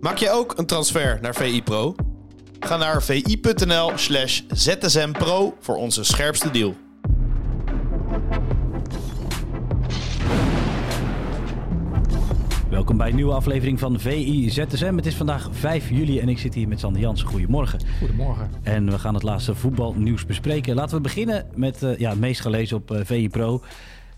Maak 0.00 0.16
je 0.16 0.30
ook 0.30 0.58
een 0.58 0.66
transfer 0.66 1.18
naar 1.22 1.34
VI 1.34 1.62
Pro? 1.62 1.94
Ga 2.60 2.76
naar 2.76 3.02
vi.nl 3.02 3.92
slash 3.94 4.42
zsmpro 4.50 5.56
voor 5.60 5.76
onze 5.76 6.04
scherpste 6.04 6.50
deal. 6.50 6.74
Welkom 12.70 12.96
bij 12.96 13.08
een 13.08 13.14
nieuwe 13.14 13.32
aflevering 13.32 13.78
van 13.78 14.00
VI 14.00 14.50
ZSM. 14.50 14.96
Het 14.96 15.06
is 15.06 15.14
vandaag 15.14 15.48
5 15.52 15.90
juli 15.90 16.20
en 16.20 16.28
ik 16.28 16.38
zit 16.38 16.54
hier 16.54 16.68
met 16.68 16.80
Sander 16.80 17.00
Jansen. 17.00 17.26
Goedemorgen. 17.26 17.80
Goedemorgen. 17.98 18.50
En 18.62 18.90
we 18.90 18.98
gaan 18.98 19.14
het 19.14 19.22
laatste 19.22 19.54
voetbalnieuws 19.54 20.26
bespreken. 20.26 20.74
Laten 20.74 20.96
we 20.96 21.02
beginnen 21.02 21.46
met 21.54 21.82
uh, 21.82 21.98
ja, 21.98 22.10
het 22.10 22.20
meest 22.20 22.40
gelezen 22.40 22.76
op 22.76 22.90
uh, 22.90 23.00
VI 23.04 23.28
Pro. 23.28 23.62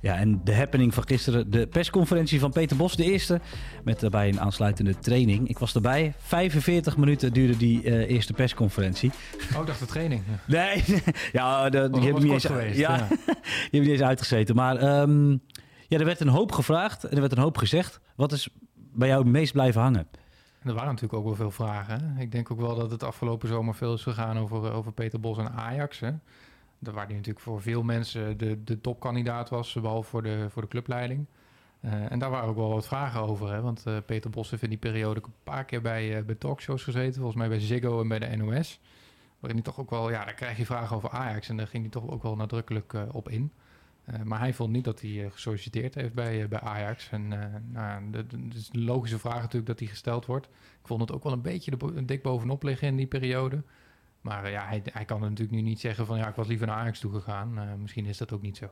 Ja, 0.03 0.17
en 0.17 0.41
de 0.45 0.55
happening 0.55 0.95
van 0.95 1.07
gisteren, 1.07 1.51
de 1.51 1.67
persconferentie 1.67 2.41
van 2.41 2.51
Peter 2.53 2.77
Bos, 2.77 2.97
de 2.97 3.05
eerste. 3.05 3.41
Met 3.85 4.01
daarbij 4.01 4.29
een 4.29 4.41
aansluitende 4.41 4.99
training. 4.99 5.49
Ik 5.49 5.59
was 5.59 5.75
erbij. 5.75 6.15
45 6.19 6.97
minuten 6.97 7.33
duurde 7.33 7.57
die 7.57 7.85
uh, 7.85 8.11
eerste 8.11 8.33
persconferentie. 8.33 9.11
Oh, 9.55 9.61
ik 9.61 9.67
dacht 9.67 9.79
de 9.79 9.87
training. 9.87 10.23
nee, 10.47 10.85
ja, 11.33 11.71
de, 11.71 11.91
die 11.91 12.03
hebben 12.03 12.23
niet 12.23 12.33
eens, 12.33 12.45
geweest, 12.45 12.79
ja, 12.79 12.97
ja. 12.97 13.07
die 13.09 13.17
hebben 13.63 13.81
niet 13.81 13.91
eens 13.91 14.03
uitgezeten. 14.03 14.55
Maar 14.55 15.01
um, 15.01 15.43
ja, 15.89 15.99
er 15.99 16.05
werd 16.05 16.21
een 16.21 16.29
hoop 16.29 16.53
gevraagd 16.53 17.05
en 17.05 17.15
er 17.15 17.21
werd 17.21 17.33
een 17.33 17.43
hoop 17.43 17.59
gezegd. 17.59 18.01
Wat 18.17 18.33
is 18.33 18.49
bij 18.75 19.09
jou 19.09 19.23
het 19.23 19.33
meest 19.33 19.53
blijven 19.53 19.81
hangen? 19.81 20.09
Er 20.63 20.75
waren 20.75 20.89
natuurlijk 20.89 21.15
ook 21.15 21.25
wel 21.25 21.35
veel 21.35 21.51
vragen. 21.51 22.15
Hè? 22.15 22.23
Ik 22.23 22.33
denk 22.33 22.51
ook 22.51 22.61
wel 22.61 22.77
dat 22.77 22.91
het 22.91 23.03
afgelopen 23.03 23.49
zomer 23.49 23.75
veel 23.75 23.95
is 23.95 24.03
gegaan 24.03 24.39
over, 24.39 24.73
over 24.73 24.93
Peter 24.93 25.21
Bos 25.21 25.39
en 25.39 25.53
Ajax. 25.53 26.01
Hè? 26.01 26.11
Waar 26.91 27.07
die 27.07 27.17
natuurlijk 27.17 27.45
voor 27.45 27.63
veel 27.63 27.83
mensen 27.83 28.39
de, 28.39 28.65
de 28.65 28.81
topkandidaat 28.81 29.49
was, 29.49 29.73
behalve 29.73 30.09
voor 30.09 30.23
de, 30.23 30.47
voor 30.51 30.63
de 30.63 30.69
clubleiding. 30.69 31.27
Uh, 31.85 32.13
en 32.13 32.19
daar 32.19 32.31
waren 32.31 32.49
ook 32.49 32.57
wel 32.57 32.69
wat 32.69 32.87
vragen 32.87 33.21
over. 33.21 33.53
Hè? 33.53 33.61
Want 33.61 33.85
uh, 33.89 33.97
Peter 34.07 34.31
Bos 34.31 34.51
heeft 34.51 34.63
in 34.63 34.69
die 34.69 34.79
periode 34.79 35.21
een 35.25 35.33
paar 35.45 35.65
keer 35.65 35.83
bij, 35.83 36.19
uh, 36.19 36.25
bij 36.25 36.35
talkshows 36.35 36.83
gezeten. 36.83 37.15
Volgens 37.15 37.37
mij 37.37 37.49
bij 37.49 37.61
Ziggo 37.61 38.01
en 38.01 38.09
bij 38.09 38.19
de 38.19 38.37
NOS. 38.37 38.81
Waarin 39.39 39.61
hij 39.63 39.73
toch 39.73 39.81
ook 39.81 39.91
wel, 39.91 40.11
ja, 40.11 40.25
daar 40.25 40.35
krijg 40.35 40.57
je 40.57 40.67
vragen 40.67 40.97
over 40.97 41.11
Ajax. 41.11 41.49
En 41.49 41.57
daar 41.57 41.67
ging 41.67 41.83
hij 41.83 41.93
toch 41.93 42.11
ook 42.11 42.23
wel 42.23 42.37
nadrukkelijk 42.37 42.95
op 43.13 43.29
in. 43.29 43.53
Maar 44.25 44.39
hij 44.39 44.55
vond 44.55 44.73
niet 44.73 44.85
dat 44.85 45.01
hij 45.01 45.29
gesolliciteerd 45.31 45.95
heeft 45.95 46.15
bij, 46.15 46.49
bij 46.49 46.61
Ajax. 46.61 47.11
En 47.11 47.29
nou, 47.73 48.11
de, 48.11 48.27
de, 48.27 48.49
de, 48.49 48.83
logische 48.83 49.19
vraag 49.19 49.41
natuurlijk 49.41 49.67
dat 49.67 49.79
hij 49.79 49.89
gesteld 49.89 50.27
wordt. 50.27 50.47
Ik 50.47 50.87
vond 50.87 51.01
het 51.01 51.13
ook 51.13 51.23
wel 51.23 51.33
een 51.33 51.43
beetje 51.43 51.77
de, 51.77 52.05
dik 52.05 52.23
bovenop 52.23 52.63
liggen 52.63 52.89
in 52.89 52.97
die 52.97 53.07
periode. 53.07 53.63
Maar 54.23 54.51
ja, 54.51 54.67
hij, 54.67 54.83
hij 54.93 55.05
kan 55.05 55.21
natuurlijk 55.21 55.51
nu 55.51 55.61
niet 55.61 55.81
zeggen 55.81 56.07
van 56.07 56.19
ja, 56.19 56.29
ik 56.29 56.35
was 56.35 56.47
liever 56.47 56.67
naar 56.67 56.77
Ajax 56.77 56.99
toe 57.01 57.13
gegaan. 57.13 57.79
misschien 57.83 58.07
is 58.07 58.19
dat 58.19 58.33
ook 58.33 58.43
niet 58.43 58.57
zo. 58.57 58.71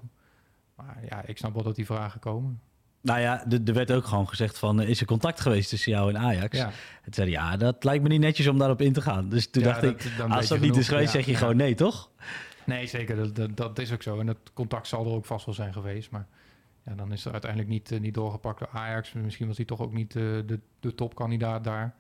Maar 0.75 0.99
ja, 1.09 1.23
ik 1.27 1.39
snap 1.39 1.55
wel 1.55 1.63
dat 1.63 1.77
die 1.77 1.87
vragen 1.87 2.21
komen. 2.21 2.61
Nou 3.03 3.21
ja, 3.21 3.47
er 3.65 3.73
werd 3.75 3.93
ook 3.93 4.05
gewoon 4.05 4.29
gezegd 4.29 4.59
van, 4.59 4.83
is 4.83 5.01
er 5.01 5.07
contact 5.07 5.41
geweest 5.41 5.69
tussen 5.69 5.93
jou 5.93 6.09
en 6.15 6.19
Ajax? 6.19 6.57
Ja. 6.59 6.71
Het 7.03 7.15
zei 7.15 7.31
ja, 7.31 7.57
dat 7.57 7.85
lijkt 7.85 8.03
me 8.03 8.09
niet 8.09 8.21
netjes 8.21 8.47
om 8.47 8.59
daarop 8.59 8.81
in 8.81 8.93
te 8.93 9.01
gaan. 9.03 9.29
Dus 9.29 9.51
toen 9.51 9.63
Ja, 9.63 9.69
dacht 9.69 9.81
dat- 9.81 10.05
ik, 10.05 10.21
als 10.29 10.49
dat 10.49 10.61
niet 10.61 10.77
is 10.77 10.89
geweest, 10.89 11.13
Ja, 11.13 11.19
zeg 11.19 11.27
je 11.27 11.35
gewoon 11.35 11.57
nee, 11.57 11.75
toch? 11.75 12.11
Nee, 12.67 12.87
zeker. 12.87 13.17
Dat, 13.17 13.37
dat, 13.37 13.57
dat 13.57 13.79
is 13.79 13.93
ook 13.93 14.03
zo. 14.03 14.21
En 14.21 14.27
dat 14.27 14.39
contact 14.55 14.87
zal 14.87 15.05
er 15.07 15.13
ook 15.13 15.25
vast 15.27 15.47
wel 15.47 15.55
zijn 15.55 15.73
geweest. 15.73 16.11
Maar 16.11 16.27
ja, 16.85 16.95
dan 16.95 17.13
is 17.13 17.25
er 17.25 17.33
uiteindelijk 17.33 17.71
niet, 17.71 17.93
eh, 17.93 18.01
niet 18.01 18.15
doorgepakt 18.15 18.59
door 18.59 18.69
Ajax. 18.73 19.13
Misschien 19.13 19.47
was 19.47 19.57
hij 19.57 19.67
toch 19.67 19.81
ook 19.81 19.93
niet 19.93 20.17
eh, 20.17 20.23
de, 20.23 20.61
de 20.81 20.95
topkandidaat 20.95 21.65
daar. 21.65 21.95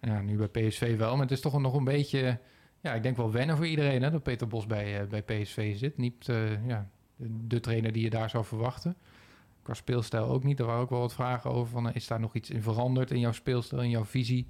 Ja, 0.00 0.20
nu 0.20 0.36
bij 0.36 0.48
PSV 0.68 0.96
wel. 0.96 1.12
Maar 1.12 1.22
het 1.22 1.30
is 1.30 1.40
toch 1.40 1.60
nog 1.60 1.74
een 1.74 1.84
beetje... 1.84 2.38
Ja, 2.80 2.94
ik 2.94 3.02
denk 3.02 3.16
wel 3.16 3.32
wennen 3.32 3.56
voor 3.56 3.66
iedereen 3.66 4.02
hè, 4.02 4.10
dat 4.10 4.22
Peter 4.22 4.48
Bos 4.48 4.66
bij, 4.66 5.00
eh, 5.00 5.06
bij 5.06 5.22
PSV 5.22 5.76
zit. 5.78 5.96
Niet 5.96 6.28
eh, 6.28 6.66
ja, 6.66 6.88
de, 7.16 7.60
trainer 7.60 7.92
die 7.92 8.02
je 8.02 8.10
daar 8.10 8.30
zou 8.30 8.44
verwachten. 8.44 8.96
Qua 9.62 9.74
speelstijl 9.74 10.24
ook 10.24 10.44
niet. 10.44 10.58
Er 10.58 10.66
waren 10.66 10.82
ook 10.82 10.90
wel 10.90 11.00
wat 11.00 11.14
vragen 11.14 11.50
over. 11.50 11.72
Van, 11.72 11.88
eh, 11.88 11.94
is 11.94 12.06
daar 12.06 12.20
nog 12.20 12.34
iets 12.34 12.50
in 12.50 12.62
veranderd 12.62 13.10
in 13.10 13.20
jouw 13.20 13.32
speelstijl, 13.32 13.82
in 13.82 13.90
jouw 13.90 14.04
visie? 14.04 14.46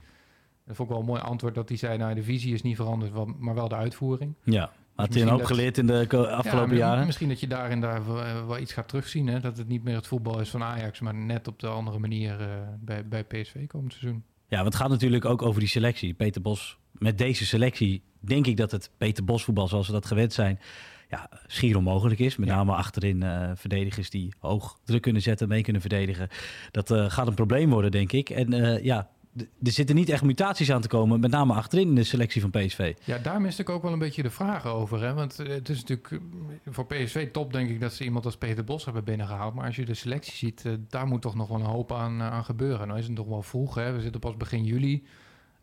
Dat 0.67 0.77
vond 0.77 0.89
ik 0.89 0.95
wel 0.95 1.05
een 1.05 1.11
mooi 1.11 1.22
antwoord 1.22 1.55
dat 1.55 1.69
hij 1.69 1.78
zei... 1.78 1.98
Nou, 1.98 2.14
de 2.14 2.22
visie 2.22 2.55
is 2.55 2.62
niet 2.62 2.77
veranderd, 2.77 3.39
maar 3.39 3.55
wel 3.55 3.69
de 3.69 3.75
uitvoering. 3.75 4.34
Ja, 4.42 4.70
had 4.94 5.15
hij 5.15 5.22
een 5.22 5.28
hoop 5.28 5.44
geleerd 5.44 5.78
in 5.78 5.87
de 5.87 6.06
afgelopen 6.31 6.77
Ja, 6.77 6.87
jaren? 6.87 7.06
Misschien 7.06 7.28
dat 7.28 7.41
je 7.41 7.47
daarin 7.47 7.81
daar 7.81 8.06
wel, 8.06 8.47
wel 8.47 8.59
iets 8.59 8.72
gaat 8.72 8.88
terugzien. 8.88 9.26
Hè? 9.26 9.41
Dat 9.41 9.56
het 9.56 9.69
niet 9.69 9.84
meer 9.84 9.94
het 9.94 10.06
voetbal 10.06 10.41
is 10.41 10.50
van 10.50 10.62
Ajax, 10.62 11.00
maar 11.00 11.15
net 11.15 11.49
op 11.49 11.59
de 11.59 11.69
andere 11.69 11.99
manier 11.99 12.37
bij, 12.81 13.09
bij 13.09 13.25
PSV 13.25 13.66
komend 13.66 13.93
seizoen. 13.93 14.25
Ja, 14.49 14.56
want 14.56 14.72
het 14.72 14.82
gaat 14.82 14.91
natuurlijk 14.91 15.25
ook 15.25 15.43
over 15.43 15.60
die 15.60 15.69
selectie. 15.69 16.15
Peter 16.15 16.43
Bos, 16.43 16.78
met 16.93 17.19
deze 17.19 17.47
selectie 17.47 18.03
denk 18.20 18.47
ik 18.47 18.56
dat 18.56 18.70
het 18.70 18.91
Peter 18.97 19.25
Bos 19.25 19.44
voetbal 19.44 19.69
zoals 19.69 19.86
we 19.86 19.92
dat 19.92 20.06
gewend 20.06 20.32
zijn... 20.32 20.60
Ja, 21.08 21.28
schier 21.47 21.76
onmogelijk 21.76 22.20
is. 22.20 22.36
Met 22.36 22.48
Ja. 22.48 22.54
name 22.54 22.72
achterin 22.75 23.22
eh, 23.22 23.50
verdedigers 23.54 24.10
die 24.10 24.32
hoog 24.38 24.78
druk 24.84 25.03
kunnen 25.03 25.22
zetten, 25.22 25.48
mee 25.48 25.62
kunnen 25.62 25.81
verdedigen. 25.81 26.28
Dat 26.70 26.91
eh, 26.91 27.10
gaat 27.10 27.26
een 27.26 27.34
probleem 27.34 27.70
worden, 27.70 27.91
denk 27.91 28.12
ik. 28.12 28.31
En 28.31 28.53
eh, 28.53 28.84
ja, 28.84 29.08
er 29.36 29.72
zitten 29.72 29.94
niet 29.97 30.08
echt 30.08 30.22
mutaties 30.22 30.70
aan 30.72 30.81
te 30.81 30.88
komen, 30.88 31.20
met 31.20 31.31
name 31.31 31.53
achterin 31.54 31.88
in 31.88 31.94
de 31.94 32.04
selectie 32.04 32.41
van 32.41 32.50
PSV. 32.50 32.94
Ja, 33.04 33.19
daar 33.19 33.41
miste 33.41 33.62
ik 33.62 33.69
ook 33.69 33.82
wel 33.82 33.92
een 33.92 33.98
beetje 33.98 34.22
de 34.22 34.31
vragen 34.31 34.70
over. 34.70 35.02
Hè? 35.02 35.14
Want 35.14 35.37
het 35.37 35.69
is 35.69 35.78
natuurlijk 35.84 36.20
voor 36.66 36.87
PSV 36.87 37.31
top, 37.31 37.52
denk 37.52 37.70
ik, 37.70 37.81
dat 37.81 37.92
ze 37.94 38.04
iemand 38.04 38.25
als 38.25 38.37
Peter 38.37 38.64
Bos 38.64 38.84
hebben 38.84 39.04
binnengehaald. 39.04 39.54
Maar 39.54 39.66
als 39.66 39.76
je 39.76 39.84
de 39.84 39.94
selectie 39.94 40.34
ziet, 40.34 40.64
daar 40.88 41.06
moet 41.06 41.22
toch 41.22 41.34
nog 41.34 41.48
wel 41.48 41.58
een 41.60 41.64
hoop 41.66 41.92
aan, 41.92 42.22
aan 42.22 42.44
gebeuren. 42.44 42.87
Nou 42.87 42.98
is 42.98 43.06
het 43.06 43.16
nog 43.16 43.26
wel 43.26 43.42
vroeg, 43.42 43.75
hè? 43.75 43.92
we 43.92 44.00
zitten 44.00 44.20
pas 44.20 44.37
begin 44.37 44.64
juli. 44.64 45.02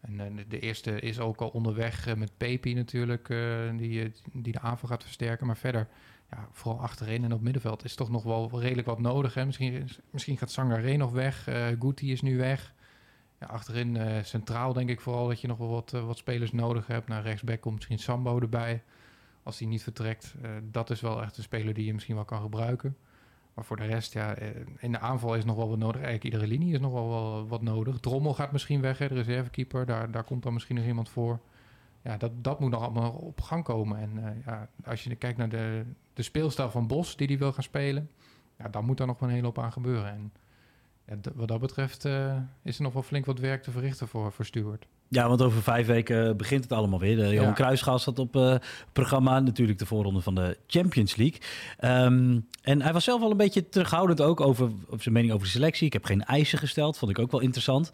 En 0.01 0.19
eh, 0.19 0.45
de- 0.47 0.59
eerste 0.59 0.99
is 0.99 1.19
ook 1.19 1.41
al 1.41 1.49
onderweg 1.49 2.07
eh, 2.07 2.15
met 2.15 2.31
Pepi 2.37 2.73
natuurlijk, 2.73 3.29
eh, 3.29 3.37
die, 3.77 4.11
die 4.33 4.53
de 4.53 4.59
aanval 4.59 4.89
gaat 4.89 5.03
versterken. 5.03 5.47
Maar 5.47 5.57
verder, 5.57 5.87
ja, 6.31 6.47
vooral 6.51 6.81
achterin 6.81 7.23
en 7.23 7.33
op 7.33 7.41
middenveld 7.41 7.83
is 7.83 7.95
toch 7.95 8.09
nog 8.09 8.23
wel 8.23 8.59
redelijk 8.61 8.87
wat 8.87 8.99
nodig. 8.99 9.33
Hè? 9.33 9.45
Misschien, 9.45 9.73
is- 9.73 9.99
misschien 10.09 10.37
gaat 10.37 10.51
Sangaré 10.51 10.95
nog 10.95 11.11
weg, 11.11 11.47
eh 11.47 11.65
Guti 11.79 12.11
is 12.11 12.21
nu 12.21 12.37
weg. 12.37 12.73
Ja, 13.39 13.47
achterin 13.47 13.97
centraal 14.25 14.73
denk 14.73 14.89
ik 14.89 15.01
vooral 15.01 15.27
dat 15.27 15.41
je 15.41 15.47
nog 15.47 15.57
wel 15.57 15.69
wat, 15.69 15.91
wat 15.91 16.17
spelers 16.17 16.51
nodig 16.51 16.87
hebt. 16.87 17.07
Naar 17.07 17.21
rechtsback 17.23 17.61
komt 17.61 17.75
misschien 17.75 17.99
Sambo 17.99 18.39
erbij. 18.39 18.83
Als 19.43 19.57
die 19.57 19.67
niet 19.67 19.83
vertrekt, 19.83 20.33
dat 20.63 20.89
is 20.89 21.01
wel 21.01 21.21
echt 21.21 21.37
een 21.37 21.43
speler 21.43 21.73
die 21.73 21.85
je 21.85 21.93
misschien 21.93 22.15
wel 22.15 22.25
kan 22.25 22.41
gebruiken. 22.41 22.97
Maar 23.57 23.65
voor 23.65 23.77
de 23.77 23.85
rest, 23.85 24.13
ja, 24.13 24.35
eh, 24.35 24.49
in 24.77 24.91
de 24.91 24.99
aanval 24.99 25.35
is 25.35 25.45
nog 25.45 25.55
wel 25.55 25.69
wat 25.69 25.77
nodig. 25.77 26.01
Eigenlijk 26.01 26.23
iedere 26.23 26.47
linie 26.47 26.73
is 26.73 26.79
nog 26.79 26.91
wel, 26.91 27.47
wat 27.47 27.61
nodig. 27.61 27.99
Drommel 27.99 28.33
gaat 28.33 28.51
misschien 28.51 28.81
weg, 28.81 28.97
hè, 28.97 29.07
de 29.07 29.13
reservekeeper. 29.13 29.85
Daar, 29.85 30.11
daar 30.11 30.23
komt 30.23 30.43
dan 30.43 30.53
misschien 30.53 30.75
nog 30.75 30.85
iemand 30.85 31.09
voor. 31.09 31.39
Ja, 32.01 32.17
dat, 32.17 32.31
dat 32.43 32.59
moet 32.59 32.71
nog 32.71 32.81
allemaal 32.81 33.11
op 33.11 33.41
gang 33.41 33.63
komen. 33.63 33.97
En 33.97 34.25
eh, 34.25 34.45
ja, 34.45 34.69
als 34.85 35.03
je 35.03 35.15
kijkt 35.15 35.37
naar 35.37 35.49
de, 35.49 35.85
de 36.13 36.21
speelstijl 36.21 36.69
van 36.69 36.87
Bos, 36.87 37.15
die 37.15 37.27
hij 37.27 37.37
wil 37.37 37.53
gaan 37.53 37.63
spelen... 37.63 38.09
Ja, 38.57 38.67
dan 38.69 38.85
moet 38.85 38.97
daar 38.97 39.07
nog 39.07 39.19
wel 39.19 39.29
een 39.29 39.35
hele 39.35 39.47
hoop 39.47 39.59
aan 39.59 39.71
gebeuren. 39.71 40.31
En 41.05 41.21
wat 41.35 41.47
dat 41.47 41.59
betreft 41.59 42.05
eh, 42.05 42.37
is 42.61 42.77
er 42.77 42.83
nog 42.83 42.93
wel 42.93 43.03
flink 43.03 43.25
wat 43.25 43.39
werk 43.39 43.63
te 43.63 43.71
verrichten 43.71 44.07
voor, 44.07 44.31
voor 44.31 44.45
Stuart. 44.45 44.87
Ja, 45.09 45.27
want 45.27 45.41
over 45.41 45.61
vijf 45.61 45.87
weken 45.87 46.37
begint 46.37 46.63
het 46.63 46.71
allemaal 46.71 46.99
weer. 46.99 47.15
De 47.15 47.27
Johan 47.33 47.47
Ja. 47.47 47.53
Cruijffschaal 47.53 47.99
staat 47.99 48.19
op 48.19 48.35
eh, 48.35 48.55
programma. 48.93 49.39
Natuurlijk 49.39 49.79
de 49.79 49.85
voorronde 49.85 50.21
van 50.21 50.35
de 50.35 50.57
Champions 50.67 51.15
League. 51.15 51.39
Ehm, 51.77 52.39
en 52.61 52.81
hij 52.81 52.93
was 52.93 53.03
zelf 53.03 53.19
wel 53.21 53.31
een 53.31 53.37
beetje 53.37 53.69
terughoudend 53.69 54.21
ook 54.21 54.41
over, 54.41 54.65
over 54.87 55.01
zijn 55.03 55.13
mening 55.13 55.33
over 55.33 55.45
de 55.45 55.51
selectie. 55.53 55.85
Ik 55.85 55.93
heb 55.93 56.05
geen 56.05 56.23
eisen 56.23 56.59
gesteld, 56.59 56.97
vond 56.97 57.11
ik 57.11 57.19
ook 57.19 57.31
wel 57.31 57.41
interessant. 57.41 57.91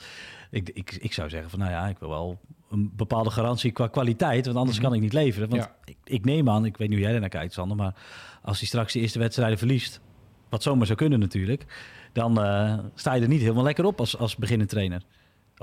Ik, 0.52 0.70
ik, 0.74 0.98
ik 1.00 1.14
zou 1.14 1.30
zeggen 1.30 1.50
van, 1.50 1.60
nou 1.60 1.72
ja, 1.72 1.88
ik 1.88 1.98
wil 2.00 2.10
wel 2.10 2.40
een 2.70 2.92
bepaalde 2.96 3.30
garantie 3.30 3.72
qua 3.72 3.88
kwaliteit. 3.88 4.46
Want 4.46 4.58
anders 4.58 4.78
Mhm. 4.78 4.86
kan 4.86 4.96
ik 4.96 5.02
niet 5.02 5.14
leveren. 5.14 5.50
Want 5.50 5.62
Ja. 5.64 5.76
ik, 5.86 5.98
ik 6.04 6.26
neem 6.26 6.50
aan, 6.50 6.66
ik 6.66 6.78
weet 6.78 6.90
niet 6.90 7.00
hoe 7.00 7.08
jij 7.10 7.20
naar 7.20 7.30
kijkt, 7.30 7.54
Sander. 7.54 7.78
Maar 7.78 7.96
als 8.42 8.58
hij 8.60 8.68
straks 8.68 8.94
de 8.94 9.00
eerste 9.00 9.20
wedstrijden 9.20 9.58
verliest, 9.58 10.02
wat 10.50 10.64
zomaar 10.64 10.86
zou 10.86 10.98
kunnen 10.98 11.20
natuurlijk... 11.20 11.66
dan 12.14 12.44
eh, 12.44 12.78
sta 12.96 13.14
je 13.14 13.22
er 13.22 13.28
niet 13.28 13.42
helemaal 13.42 13.64
lekker 13.64 13.86
op 13.86 14.00
als, 14.00 14.18
als 14.18 14.36
beginnende 14.36 14.74
trainer. 14.74 15.02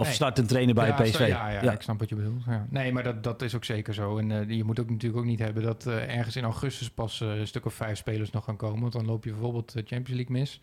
Of 0.00 0.06
Nee. 0.06 0.14
start 0.14 0.38
een 0.38 0.46
trainer 0.46 0.74
bij 0.74 0.86
ja, 0.86 0.94
PSV. 1.02 1.14
zo- 1.14 1.24
Ja, 1.24 1.48
ja, 1.48 1.72
ik 1.72 1.80
snap 1.82 1.98
wat 1.98 2.08
je 2.08 2.14
bedoelt. 2.14 2.44
Ja. 2.46 2.66
Nee, 2.70 2.92
maar 2.92 3.02
dat, 3.02 3.22
dat 3.22 3.42
is 3.42 3.54
ook 3.54 3.64
zeker 3.64 3.94
zo. 3.94 4.18
En 4.18 4.30
eh, 4.30 4.50
je 4.56 4.64
moet 4.64 4.80
ook 4.80 4.90
natuurlijk 4.90 5.20
ook 5.20 5.26
niet 5.28 5.38
hebben 5.38 5.62
dat 5.62 5.86
eh, 5.86 6.16
ergens 6.16 6.36
in 6.36 6.44
augustus 6.44 6.90
pas 6.90 7.20
eh, 7.20 7.38
een 7.38 7.46
stuk 7.46 7.66
of 7.66 7.74
vijf 7.74 7.98
spelers 7.98 8.30
nog 8.30 8.44
gaan 8.44 8.56
komen. 8.56 8.80
Want 8.80 8.92
dan 8.92 9.06
loop 9.06 9.24
je 9.24 9.30
bijvoorbeeld 9.30 9.72
de 9.72 9.82
Champions 9.86 10.08
League 10.20 10.36
mis. 10.38 10.60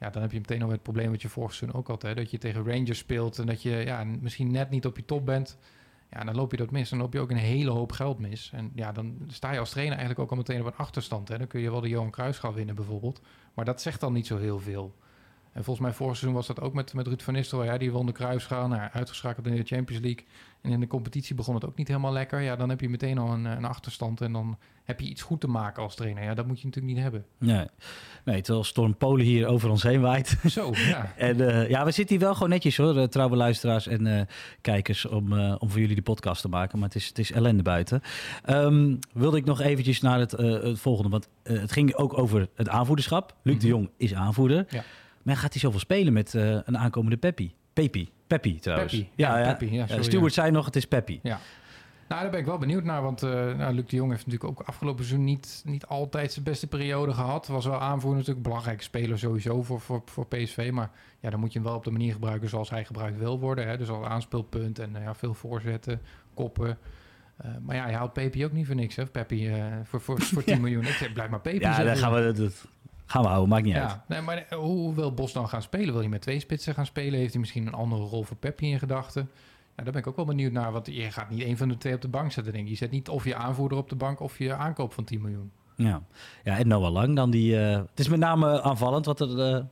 Ja, 0.00 0.10
dan 0.10 0.22
heb 0.22 0.32
je 0.32 0.38
meteen 0.38 0.62
al 0.62 0.70
het 0.70 0.82
probleem 0.82 1.10
wat 1.10 1.22
je 1.22 1.28
vorig 1.28 1.54
seizoen 1.54 1.78
ook 1.78 1.86
had. 1.88 2.02
Hè? 2.02 2.14
Dat 2.14 2.30
je 2.30 2.38
tegen 2.38 2.64
Rangers 2.66 2.98
speelt 2.98 3.38
en 3.38 3.46
dat 3.46 3.62
je 3.62 3.70
ja, 3.70 4.04
misschien 4.20 4.50
net 4.50 4.70
niet 4.70 4.86
op 4.86 4.96
je 4.96 5.04
top 5.04 5.26
bent. 5.26 5.58
Ja, 6.10 6.24
dan 6.24 6.34
loop 6.34 6.50
je 6.50 6.56
dat 6.56 6.70
mis. 6.70 6.88
Dan 6.90 6.98
loop 6.98 7.12
je 7.12 7.20
ook 7.20 7.30
een 7.30 7.36
hele 7.36 7.70
hoop 7.70 7.92
geld 7.92 8.18
mis. 8.18 8.50
En 8.54 8.70
ja, 8.74 8.92
dan 8.92 9.16
sta 9.26 9.52
je 9.52 9.58
als 9.58 9.70
trainer 9.70 9.96
eigenlijk 9.98 10.24
ook 10.24 10.30
al 10.30 10.36
meteen 10.36 10.60
op 10.60 10.66
een 10.66 10.76
achterstand. 10.76 11.28
Hè? 11.28 11.38
Dan 11.38 11.46
kun 11.46 11.60
je 11.60 11.70
wel 11.70 11.80
de 11.80 11.88
Johan 11.88 12.10
Cruijffschaal 12.10 12.54
winnen 12.54 12.74
bijvoorbeeld. 12.74 13.20
Maar 13.54 13.64
dat 13.64 13.82
zegt 13.82 14.00
dan 14.00 14.12
niet 14.12 14.26
zo 14.26 14.38
heel 14.38 14.58
veel. 14.58 14.94
En 15.58 15.64
volgens 15.64 15.86
mij 15.86 15.94
vorig 15.94 16.16
seizoen 16.16 16.36
was 16.38 16.46
dat 16.46 16.60
ook 16.60 16.74
met, 16.74 16.94
met 16.94 17.06
Ruud 17.06 17.22
van 17.22 17.34
Nistelrooy. 17.34 17.68
Ja, 17.70 17.78
die 17.78 17.92
won 17.92 18.06
de 18.06 18.12
Cruijffschaal, 18.12 18.68
nou, 18.68 18.88
uitgeschakeld 18.92 19.46
in 19.46 19.56
de 19.56 19.62
Champions 19.64 20.02
League. 20.04 20.24
En 20.62 20.70
in 20.70 20.80
de 20.80 20.86
competitie 20.86 21.34
begon 21.34 21.54
het 21.54 21.64
ook 21.64 21.76
niet 21.76 21.88
helemaal 21.88 22.12
lekker. 22.12 22.40
Ja, 22.40 22.56
dan 22.56 22.68
heb 22.68 22.80
je 22.80 22.88
meteen 22.88 23.18
al 23.18 23.32
een, 23.32 23.44
een 23.44 23.64
achterstand. 23.64 24.20
En 24.20 24.32
dan 24.32 24.58
heb 24.84 25.00
je 25.00 25.06
iets 25.08 25.22
goed 25.22 25.40
te 25.40 25.46
maken 25.48 25.82
als 25.82 25.94
trainer. 25.94 26.22
Ja, 26.22 26.34
dat 26.34 26.46
moet 26.46 26.60
je 26.60 26.66
natuurlijk 26.66 26.94
niet 26.94 27.02
hebben. 27.02 27.24
Nee. 27.38 27.66
nee, 28.24 28.40
terwijl 28.42 28.64
Storm 28.64 28.96
Polen 28.96 29.24
hier 29.24 29.46
over 29.46 29.70
ons 29.70 29.82
heen 29.82 30.00
waait. 30.00 30.36
Zo, 30.46 30.72
ja. 30.74 31.12
En 31.16 31.48
eh, 31.50 31.68
ja, 31.68 31.84
we 31.84 31.90
zitten 31.90 32.16
hier 32.16 32.24
wel 32.24 32.34
gewoon 32.34 32.48
netjes 32.48 32.76
hoor, 32.76 32.96
eh, 32.96 33.04
trouwe 33.04 33.36
luisteraars 33.36 33.86
en 33.86 34.06
eh, 34.18 34.26
kijkers, 34.60 35.06
om, 35.06 35.32
eh, 35.38 35.54
om 35.58 35.70
voor 35.70 35.80
jullie 35.80 35.96
de 35.96 36.02
podcast 36.02 36.40
te 36.42 36.48
maken. 36.48 36.78
Maar 36.78 36.88
het 36.88 36.96
is, 36.96 37.06
het 37.08 37.18
is 37.18 37.32
ellende 37.32 37.62
buiten. 37.62 38.00
Ehm, 38.44 38.94
wilde 39.12 39.36
ik 39.36 39.44
nog 39.44 39.60
eventjes 39.60 40.00
naar 40.00 40.18
het, 40.18 40.32
eh, 40.32 40.62
het 40.62 40.78
volgende, 40.78 41.10
want 41.10 41.28
eh, 41.42 41.60
het 41.60 41.72
ging 41.72 41.94
ook 41.94 42.18
over 42.18 42.48
het 42.54 42.68
aanvoerderschap. 42.68 43.34
Luc 43.42 43.54
de 43.58 43.66
Mhm. 43.66 43.76
Jong 43.76 43.90
is 43.96 44.14
aanvoerder. 44.14 44.66
Ja. 44.68 44.84
Maar 45.28 45.36
gaat 45.36 45.52
hij 45.52 45.60
zoveel 45.60 45.80
spelen 45.80 46.12
met 46.12 46.34
eh, 46.34 46.50
een 46.64 46.78
aankomende 46.78 47.16
Peppi? 47.16 47.54
Pepi. 47.72 48.10
Peppi 48.26 48.58
trouwens. 48.58 48.92
Peppi. 48.92 49.10
Ja, 49.14 49.38
Ja, 49.38 49.44
ja. 49.44 49.52
Peppi, 49.52 49.72
ja, 49.74 49.78
Ja, 49.80 49.86
sorry, 49.86 50.02
Stewart 50.02 50.34
ja. 50.34 50.40
zei 50.42 50.52
nog, 50.54 50.64
het 50.64 50.76
is 50.76 50.86
Peppi. 50.86 51.20
Nou, 51.22 51.38
daar 52.22 52.30
ben 52.30 52.40
ik 52.40 52.46
wel 52.46 52.58
benieuwd 52.58 52.84
naar. 52.84 53.02
Want 53.02 53.22
eh 53.22 53.30
nou, 53.30 53.74
Luc 53.74 53.84
de 53.86 53.96
Jong 53.96 54.10
heeft 54.10 54.26
natuurlijk 54.26 54.60
ook 54.60 54.66
afgelopen 54.68 55.04
seizoen 55.04 55.24
niet, 55.26 55.62
niet 55.64 55.86
altijd 55.86 56.32
zijn 56.32 56.44
beste 56.44 56.66
periode 56.66 57.12
gehad. 57.12 57.46
Was 57.46 57.64
wel 57.64 57.80
aanvoerder 57.80 58.18
natuurlijk. 58.18 58.46
Belangrijke 58.46 58.82
speler 58.82 59.18
sowieso 59.18 59.62
voor, 59.62 59.80
voor, 59.80 60.02
voor 60.04 60.26
PSV. 60.26 60.70
Maar 60.72 60.90
ja, 61.20 61.30
dan 61.30 61.40
moet 61.40 61.52
je 61.52 61.58
hem 61.58 61.68
wel 61.68 61.76
op 61.76 61.84
de 61.84 61.90
manier 61.90 62.12
gebruiken 62.12 62.48
zoals 62.48 62.70
hij 62.70 62.84
gebruikt 62.84 63.18
wil 63.18 63.38
worden. 63.40 63.68
Hè? 63.68 63.76
Dus 63.78 63.88
als 63.88 64.06
aanspeelpunt 64.06 64.78
en 64.78 64.96
eh, 64.96 65.02
ja, 65.02 65.14
veel 65.14 65.34
voorzetten, 65.34 66.00
koppen. 66.34 66.78
Maar 67.62 67.76
ja, 67.76 67.88
je 67.88 67.96
haalt 67.96 68.12
Pepi 68.12 68.44
ook 68.44 68.52
niet 68.52 68.66
voor 68.66 68.74
niks, 68.74 68.96
hè? 68.96 69.06
Peppi, 69.06 69.52
voor, 69.84 70.00
voor, 70.00 70.20
voor 70.20 70.44
10 70.44 70.54
Ja. 70.54 70.60
miljoen. 70.60 70.82
Ik 70.82 70.88
zeg, 70.88 71.12
blijf 71.12 71.30
maar 71.30 71.40
Pepi 71.40 71.58
Ja, 71.60 71.82
daar 71.82 71.96
gaan 71.96 72.12
we, 72.14 72.32
dat 72.32 72.66
gaan 73.08 73.22
we 73.22 73.28
houden, 73.28 73.48
maakt 73.48 73.64
niet 73.64 73.74
uit. 73.74 73.90
Ja, 73.90 74.04
nee, 74.08 74.20
maar 74.20 74.36
eh, 74.36 74.58
hoe 74.58 74.94
wil 74.94 75.14
Bos 75.14 75.32
dan 75.32 75.48
gaan 75.48 75.62
spelen? 75.62 75.92
Wil 75.92 76.00
hij 76.00 76.08
met 76.08 76.20
twee 76.20 76.40
spitsen 76.40 76.74
gaan 76.74 76.86
spelen? 76.86 77.18
Heeft 77.18 77.30
hij 77.32 77.40
misschien 77.40 77.66
een 77.66 77.74
andere 77.74 78.02
rol 78.02 78.22
voor 78.22 78.36
Peppi 78.36 78.70
in 78.70 78.78
gedachten? 78.78 79.30
Ja, 79.76 79.84
daar 79.84 79.92
ben 79.92 80.00
ik 80.02 80.06
ook 80.06 80.16
wel 80.16 80.24
benieuwd 80.24 80.52
naar. 80.52 80.72
Want 80.72 80.86
je 80.86 81.10
gaat 81.10 81.30
niet 81.30 81.42
één 81.42 81.56
van 81.56 81.68
de 81.68 81.76
twee 81.76 81.94
op 81.94 82.00
de 82.00 82.08
bank 82.08 82.32
zetten, 82.32 82.52
denk 82.52 82.64
ik. 82.64 82.70
Je 82.70 82.76
zet 82.76 82.90
niet 82.90 83.08
of 83.08 83.24
je 83.24 83.34
aanvoerder 83.34 83.78
op 83.78 83.88
de 83.88 83.96
bank 83.96 84.20
of 84.20 84.38
je 84.38 84.54
aankoop 84.54 84.92
van 84.92 85.04
10 85.04 85.20
miljoen. 85.20 85.50
Ja, 85.76 86.02
ja 86.44 86.58
en 86.58 86.68
Noah 86.68 86.92
Lang 86.92 87.16
dan 87.16 87.30
die... 87.30 87.60
eh, 87.60 87.76
het 87.76 88.00
is 88.00 88.08
met 88.08 88.18
name 88.18 88.62
aanvallend, 88.62 89.04
wat 89.04 89.20
er, 89.20 89.40
eh, 89.40 89.64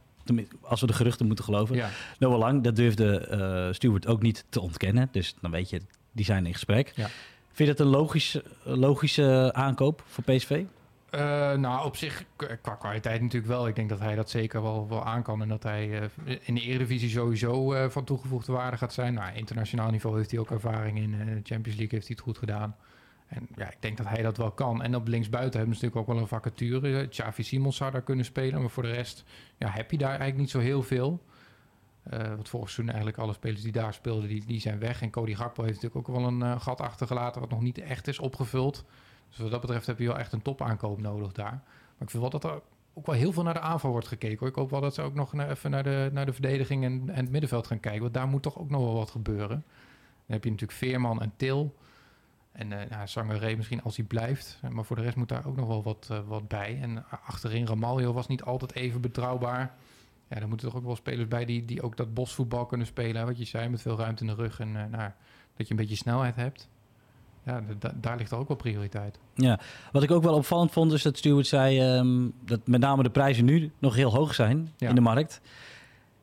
als 0.60 0.80
we 0.80 0.86
de 0.86 0.92
geruchten 0.92 1.26
moeten 1.26 1.44
geloven. 1.44 1.76
Ja, 1.76 1.88
Noah 2.18 2.38
Lang, 2.38 2.62
dat 2.62 2.76
durfde 2.76 3.18
eh 3.18 3.74
Stewart 3.74 4.06
ook 4.06 4.22
niet 4.22 4.44
te 4.48 4.60
ontkennen. 4.60 5.08
Dus 5.12 5.34
dan 5.40 5.50
weet 5.50 5.70
je, 5.70 5.80
die 6.12 6.24
zijn 6.24 6.46
in 6.46 6.52
gesprek. 6.52 6.92
Ja. 6.94 7.08
Vind 7.52 7.68
je 7.68 7.74
dat 7.74 7.86
een 7.86 7.92
logisch, 7.92 8.40
logische 8.62 9.50
aankoop 9.54 10.02
voor 10.06 10.24
PSV? 10.24 10.62
Eh, 11.10 11.52
nou, 11.52 11.84
op 11.84 11.96
zich 11.96 12.24
qua 12.36 12.74
kwaliteit 12.74 13.20
natuurlijk 13.20 13.52
wel. 13.52 13.68
Ik 13.68 13.74
denk 13.74 13.88
dat 13.88 13.98
hij 13.98 14.14
dat 14.14 14.30
zeker 14.30 14.62
wel, 14.62 14.88
wel 14.88 15.04
aan 15.04 15.22
kan. 15.22 15.42
En 15.42 15.48
dat 15.48 15.62
hij 15.62 16.00
eh, 16.00 16.36
in 16.42 16.54
de 16.54 16.60
Eredivisie 16.60 17.08
sowieso 17.08 17.72
eh, 17.72 17.88
van 17.88 18.04
toegevoegde 18.04 18.52
waarde 18.52 18.76
gaat 18.76 18.92
zijn. 18.92 19.14
Nou, 19.14 19.34
internationaal 19.34 19.90
niveau 19.90 20.16
heeft 20.16 20.30
hij 20.30 20.40
ook 20.40 20.50
ervaring 20.50 20.98
in. 20.98 21.10
de 21.10 21.40
Champions 21.42 21.78
League 21.78 21.88
heeft 21.90 22.06
hij 22.06 22.16
het 22.16 22.20
goed 22.20 22.38
gedaan. 22.38 22.76
En 23.26 23.48
ja, 23.56 23.70
ik 23.70 23.76
denk 23.80 23.96
dat 23.96 24.08
hij 24.08 24.22
dat 24.22 24.36
wel 24.36 24.50
kan. 24.50 24.82
En 24.82 24.96
op 24.96 25.08
linksbuiten 25.08 25.58
hebben 25.58 25.76
ze 25.76 25.84
natuurlijk 25.84 26.08
ook 26.08 26.14
wel 26.14 26.22
een 26.22 26.40
vacature. 26.40 27.08
Xavi 27.08 27.42
Simons 27.42 27.76
zou 27.76 27.90
daar 27.90 28.02
kunnen 28.02 28.24
spelen. 28.24 28.60
Maar 28.60 28.70
voor 28.70 28.82
de 28.82 28.92
rest 28.92 29.24
ja, 29.56 29.68
heb 29.68 29.90
je 29.90 29.98
daar 29.98 30.08
eigenlijk 30.08 30.38
niet 30.38 30.50
zo 30.50 30.58
heel 30.58 30.82
veel. 30.82 31.24
Want 32.10 32.48
vorig 32.48 32.70
seizoen 32.70 32.94
eigenlijk 32.94 33.18
alle 33.18 33.32
spelers 33.32 33.62
die 33.62 33.72
daar 33.72 33.94
speelden, 33.94 34.28
die, 34.28 34.44
die 34.46 34.60
zijn 34.60 34.78
weg. 34.78 35.02
En 35.02 35.10
Cody 35.10 35.34
Gakpo 35.34 35.62
heeft 35.62 35.82
natuurlijk 35.82 36.08
ook 36.08 36.16
wel 36.16 36.26
een 36.26 36.60
gat 36.60 36.80
achtergelaten... 36.80 37.40
wat 37.40 37.50
nog 37.50 37.60
niet 37.60 37.78
echt 37.78 38.08
is 38.08 38.18
opgevuld. 38.18 38.84
Dus 39.28 39.38
wat 39.38 39.50
dat 39.50 39.60
betreft 39.60 39.86
heb 39.86 39.98
je 39.98 40.06
wel 40.06 40.18
echt 40.18 40.32
een 40.32 40.42
topaankoop 40.42 41.00
nodig 41.00 41.32
daar. 41.32 41.62
Maar 41.72 42.06
ik 42.06 42.10
vind 42.10 42.22
wel 42.22 42.30
dat 42.30 42.44
er 42.44 42.62
ook 42.94 43.06
wel 43.06 43.14
heel 43.14 43.32
veel 43.32 43.42
naar 43.42 43.54
de 43.54 43.60
aanval 43.60 43.90
wordt 43.90 44.06
gekeken. 44.08 44.38
Hoor. 44.38 44.48
Ik 44.48 44.54
hoop 44.54 44.70
wel 44.70 44.80
dat 44.80 44.94
ze 44.94 45.02
ook 45.02 45.14
nog 45.14 45.34
even 45.34 45.70
naar 45.70 45.82
de, 45.82 46.10
naar 46.12 46.26
de 46.26 46.32
verdediging 46.32 46.84
en, 46.84 47.02
en 47.08 47.24
het 47.24 47.30
middenveld 47.30 47.66
gaan 47.66 47.80
kijken. 47.80 48.02
Want 48.02 48.14
daar 48.14 48.28
moet 48.28 48.42
toch 48.42 48.58
ook 48.58 48.70
nog 48.70 48.82
wel 48.82 48.94
wat 48.94 49.10
gebeuren. 49.10 49.64
Dan 50.26 50.34
heb 50.34 50.44
je 50.44 50.50
natuurlijk 50.50 50.78
Veerman 50.78 51.22
en 51.22 51.32
Til. 51.36 51.76
En 52.52 52.68
ja, 52.68 53.06
Sangaré 53.06 53.56
misschien 53.56 53.82
als 53.82 53.96
hij 53.96 54.06
blijft. 54.06 54.60
Maar 54.70 54.84
voor 54.84 54.96
de 54.96 55.02
rest 55.02 55.16
moet 55.16 55.28
daar 55.28 55.46
ook 55.46 55.56
nog 55.56 55.66
wel 55.66 55.82
wat, 55.82 56.08
eh, 56.10 56.18
wat 56.26 56.48
bij. 56.48 56.78
En 56.80 57.04
achterin 57.10 57.66
Ramaljo 57.66 58.12
was 58.12 58.26
niet 58.26 58.42
altijd 58.42 58.74
even 58.74 59.00
betrouwbaar. 59.00 59.74
Ja, 60.28 60.36
er 60.36 60.48
moeten 60.48 60.68
toch 60.68 60.76
ook 60.76 60.84
wel 60.84 60.96
spelers 60.96 61.28
bij 61.28 61.44
die, 61.44 61.64
die 61.64 61.82
ook 61.82 61.96
dat 61.96 62.14
bosvoetbal 62.14 62.66
kunnen 62.66 62.86
spelen. 62.86 63.26
Wat 63.26 63.38
je 63.38 63.44
zei, 63.44 63.68
met 63.68 63.82
veel 63.82 63.96
ruimte 63.96 64.24
in 64.24 64.28
de 64.28 64.42
rug. 64.42 64.60
En 64.60 64.76
eh, 64.76 64.84
nou, 64.84 65.10
dat 65.56 65.66
je 65.66 65.70
een 65.70 65.80
beetje 65.80 65.96
snelheid 65.96 66.36
hebt. 66.36 66.68
Ja, 67.46 67.60
da- 67.60 67.74
da- 67.78 67.94
daar 68.00 68.16
ligt 68.16 68.32
ook 68.32 68.48
wel 68.48 68.56
prioriteit. 68.56 69.18
Ja, 69.34 69.60
wat 69.92 70.02
ik 70.02 70.10
ook 70.10 70.22
wel 70.22 70.34
opvallend 70.34 70.70
vond 70.70 70.92
is 70.92 71.02
dat 71.02 71.16
Stewart 71.16 71.46
zei 71.46 71.80
ehm, 71.80 72.28
dat 72.44 72.60
met 72.66 72.80
name 72.80 73.02
de 73.02 73.10
prijzen 73.10 73.44
nu 73.44 73.70
nog 73.78 73.94
heel 73.94 74.14
hoog 74.14 74.34
zijn 74.34 74.72
Ja. 74.76 74.88
in 74.88 74.94
de 74.94 75.00
markt. 75.00 75.40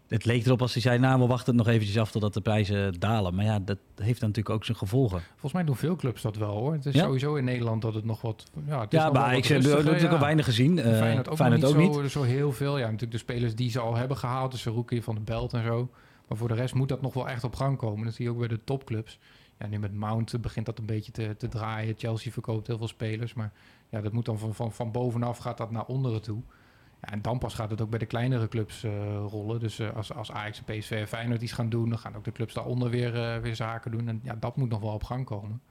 Het 0.07 0.25
leek 0.25 0.45
erop 0.45 0.61
als 0.61 0.73
hij 0.73 0.81
zei, 0.81 0.99
nou 0.99 1.19
we 1.21 1.27
wachten 1.27 1.55
nog 1.55 1.67
eventjes 1.67 1.97
af 1.97 2.11
totdat 2.11 2.33
de 2.33 2.41
prijzen 2.41 2.99
dalen. 2.99 3.35
Maar 3.35 3.45
ja, 3.45 3.59
dat 3.59 3.77
heeft 3.95 4.19
dan 4.19 4.29
natuurlijk 4.29 4.55
ook 4.55 4.65
zijn 4.65 4.77
gevolgen. 4.77 5.21
Volgens 5.29 5.53
mij 5.53 5.63
doen 5.63 5.75
veel 5.75 5.95
clubs 5.95 6.21
dat 6.21 6.35
wel 6.35 6.49
hoor. 6.57 6.73
Het 6.73 6.85
is 6.85 6.93
Ja? 6.93 7.03
sowieso 7.03 7.35
in 7.35 7.43
Nederland 7.43 7.81
dat 7.81 7.93
het 7.93 8.05
nog 8.05 8.21
wat. 8.21 8.43
Ja, 8.67 8.79
het 8.81 8.93
is 8.93 8.99
Ja, 8.99 9.09
maar 9.11 9.35
ik 9.37 9.45
heb 9.45 9.61
natuurlijk 9.63 10.11
al 10.13 10.19
weinig 10.19 10.45
gezien. 10.45 10.79
Eh, 10.79 10.97
Feyenoord 10.97 11.29
ook, 11.29 11.35
Feyenoord 11.35 11.63
ook 11.65 11.75
niet, 11.77 11.87
niet. 11.87 11.95
Zo, 12.11 12.19
zo 12.19 12.21
heel 12.23 12.51
veel. 12.51 12.77
Ja, 12.77 12.83
natuurlijk 12.85 13.11
de 13.11 13.17
spelers 13.17 13.55
die 13.55 13.69
ze 13.69 13.79
al 13.79 13.95
hebben 13.95 14.17
gehaald. 14.17 14.51
Dus 14.51 14.65
Rookie 14.65 15.03
van 15.03 15.15
de 15.15 15.21
Belt 15.21 15.53
en 15.53 15.63
zo. 15.63 15.89
Maar 16.27 16.37
voor 16.37 16.47
de 16.47 16.53
rest 16.53 16.73
moet 16.73 16.89
dat 16.89 17.01
nog 17.01 17.13
wel 17.13 17.29
echt 17.29 17.43
op 17.43 17.55
gang 17.55 17.77
komen. 17.77 18.05
Dat 18.05 18.13
zie 18.13 18.25
je 18.25 18.31
ook 18.31 18.39
bij 18.39 18.47
de 18.47 18.59
topclubs. 18.63 19.19
Ja, 19.59 19.67
nu 19.67 19.79
met 19.79 19.93
Mount 19.93 20.41
begint 20.41 20.65
dat 20.65 20.79
een 20.79 20.85
beetje 20.85 21.11
te, 21.11 21.35
te 21.37 21.47
draaien. 21.47 21.95
Chelsea 21.97 22.31
verkoopt 22.31 22.67
heel 22.67 22.77
veel 22.77 22.87
spelers. 22.87 23.33
Maar 23.33 23.51
ja, 23.89 24.01
dat 24.01 24.11
moet 24.11 24.25
dan 24.25 24.39
van, 24.39 24.55
van, 24.55 24.71
van 24.71 24.91
bovenaf 24.91 25.37
gaat 25.37 25.57
dat 25.57 25.71
naar 25.71 25.85
onderen 25.85 26.21
toe. 26.21 26.41
Ja, 27.01 27.09
en 27.11 27.21
dan 27.21 27.37
pas 27.37 27.53
gaat 27.53 27.69
het 27.69 27.81
ook 27.81 27.89
bij 27.89 27.99
de 27.99 28.05
kleinere 28.05 28.47
clubs 28.47 28.83
eh, 28.83 28.91
rollen. 29.15 29.59
Dus 29.59 29.79
eh, 29.79 29.95
als, 29.95 30.13
als 30.13 30.31
Ajax 30.31 30.63
en 30.63 30.77
PSV 30.77 30.91
en 30.91 31.07
Feyenoord 31.07 31.41
iets 31.41 31.51
gaan 31.51 31.69
doen... 31.69 31.89
dan 31.89 31.99
gaan 31.99 32.15
ook 32.15 32.23
de 32.23 32.31
clubs 32.31 32.53
daaronder 32.53 32.89
weer, 32.89 33.15
eh, 33.15 33.41
weer 33.41 33.55
zaken 33.55 33.91
doen. 33.91 34.07
En 34.07 34.19
ja, 34.23 34.35
dat 34.35 34.57
moet 34.57 34.69
nog 34.69 34.79
wel 34.79 34.93
op 34.93 35.03
gang 35.03 35.25
komen. 35.25 35.61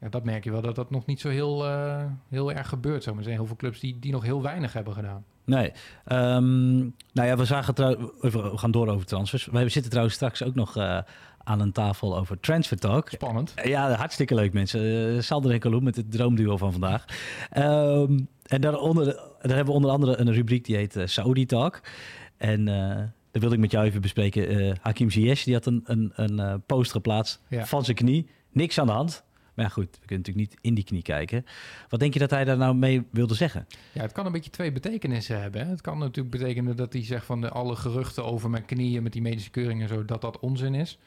Ja, 0.00 0.08
dat 0.08 0.24
merk 0.24 0.44
je 0.44 0.50
wel 0.50 0.60
dat 0.62 0.74
dat 0.74 0.90
nog 0.90 1.06
niet 1.06 1.20
zo 1.20 1.28
heel, 1.28 1.66
eh, 1.66 2.04
heel 2.28 2.52
erg 2.52 2.68
gebeurt. 2.68 3.02
Zo. 3.02 3.08
Maar 3.10 3.18
er 3.18 3.24
zijn 3.24 3.36
heel 3.36 3.46
veel 3.46 3.56
clubs 3.56 3.80
die, 3.80 3.98
die 3.98 4.12
nog 4.12 4.22
heel 4.22 4.42
weinig 4.42 4.72
hebben 4.72 4.94
gedaan. 4.94 5.24
Nee. 5.44 5.72
Ehm, 6.04 6.76
nou 7.12 7.28
ja, 7.28 7.36
we 7.36 7.44
zagen 7.44 7.74
trouw- 7.74 8.12
even- 8.20 8.50
we 8.50 8.58
gaan 8.58 8.70
door 8.70 8.88
over 8.88 9.06
transfers. 9.06 9.46
We 9.46 9.68
zitten 9.68 9.90
trouwens 9.90 10.14
straks 10.16 10.42
ook 10.42 10.54
nog 10.54 10.76
eh, 10.76 10.98
aan 11.44 11.60
een 11.60 11.72
tafel 11.72 12.18
over 12.18 12.40
Transfer 12.40 12.78
Talk. 12.78 13.08
Spannend. 13.08 13.54
Ja, 13.64 13.92
hartstikke 13.92 14.34
leuk 14.34 14.52
mensen. 14.52 14.80
Uh, 15.14 15.20
Salder 15.20 15.52
en 15.52 15.58
Kalou 15.58 15.82
met 15.82 15.96
het 15.96 16.10
droomduo 16.12 16.56
van 16.56 16.72
vandaag. 16.72 17.04
Ehm, 17.50 18.18
en 18.46 18.60
daaronder, 18.60 19.04
daar 19.40 19.56
hebben 19.56 19.64
we 19.66 19.72
onder 19.72 19.90
andere 19.90 20.18
een 20.20 20.32
rubriek 20.32 20.64
die 20.64 20.76
heet 20.76 20.96
eh, 20.96 21.06
Saudi 21.06 21.46
Talk. 21.46 21.80
En 22.36 22.68
eh 22.68 22.96
daar 23.30 23.40
wilde 23.40 23.54
ik 23.54 23.60
met 23.60 23.70
jou 23.70 23.86
even 23.86 24.00
bespreken. 24.00 24.48
Eh, 24.48 24.72
Hakim 24.80 25.10
Ziyech 25.10 25.42
die 25.44 25.54
had 25.54 25.66
een, 25.66 25.80
een, 25.84 26.12
een 26.14 26.38
eh, 26.38 26.54
post 26.66 26.90
geplaatst 26.92 27.42
Ja. 27.48 27.66
van 27.66 27.84
zijn 27.84 27.96
knie. 27.96 28.28
Niks 28.52 28.78
aan 28.78 28.86
de 28.86 28.92
hand. 28.92 29.24
Maar 29.58 29.70
goed, 29.70 29.98
we 30.00 30.06
kunnen 30.06 30.26
natuurlijk 30.26 30.50
niet 30.50 30.58
in 30.60 30.74
die 30.74 30.84
knie 30.84 31.02
kijken. 31.02 31.44
Wat 31.88 32.00
denk 32.00 32.12
je 32.12 32.18
dat 32.18 32.30
hij 32.30 32.44
daar 32.44 32.56
nou 32.56 32.74
mee 32.74 33.06
wilde 33.10 33.34
zeggen? 33.34 33.66
Ja, 33.92 34.02
het 34.02 34.12
kan 34.12 34.26
een 34.26 34.32
beetje 34.32 34.50
twee 34.50 34.72
betekenissen 34.72 35.40
hebben. 35.40 35.68
Het 35.68 35.80
kan 35.80 35.98
natuurlijk 35.98 36.36
betekenen 36.36 36.76
dat 36.76 36.92
hij 36.92 37.04
zegt 37.04 37.24
van 37.24 37.40
de, 37.40 37.48
alle 37.48 37.76
geruchten 37.76 38.24
over 38.24 38.50
mijn 38.50 38.64
knieën 38.64 39.02
met 39.02 39.12
die 39.12 39.22
medische 39.22 39.50
keuring 39.50 39.82
en 39.82 39.88
zo, 39.88 40.04
dat 40.04 40.20
dat 40.20 40.38
onzin 40.38 40.74
is. 40.74 40.98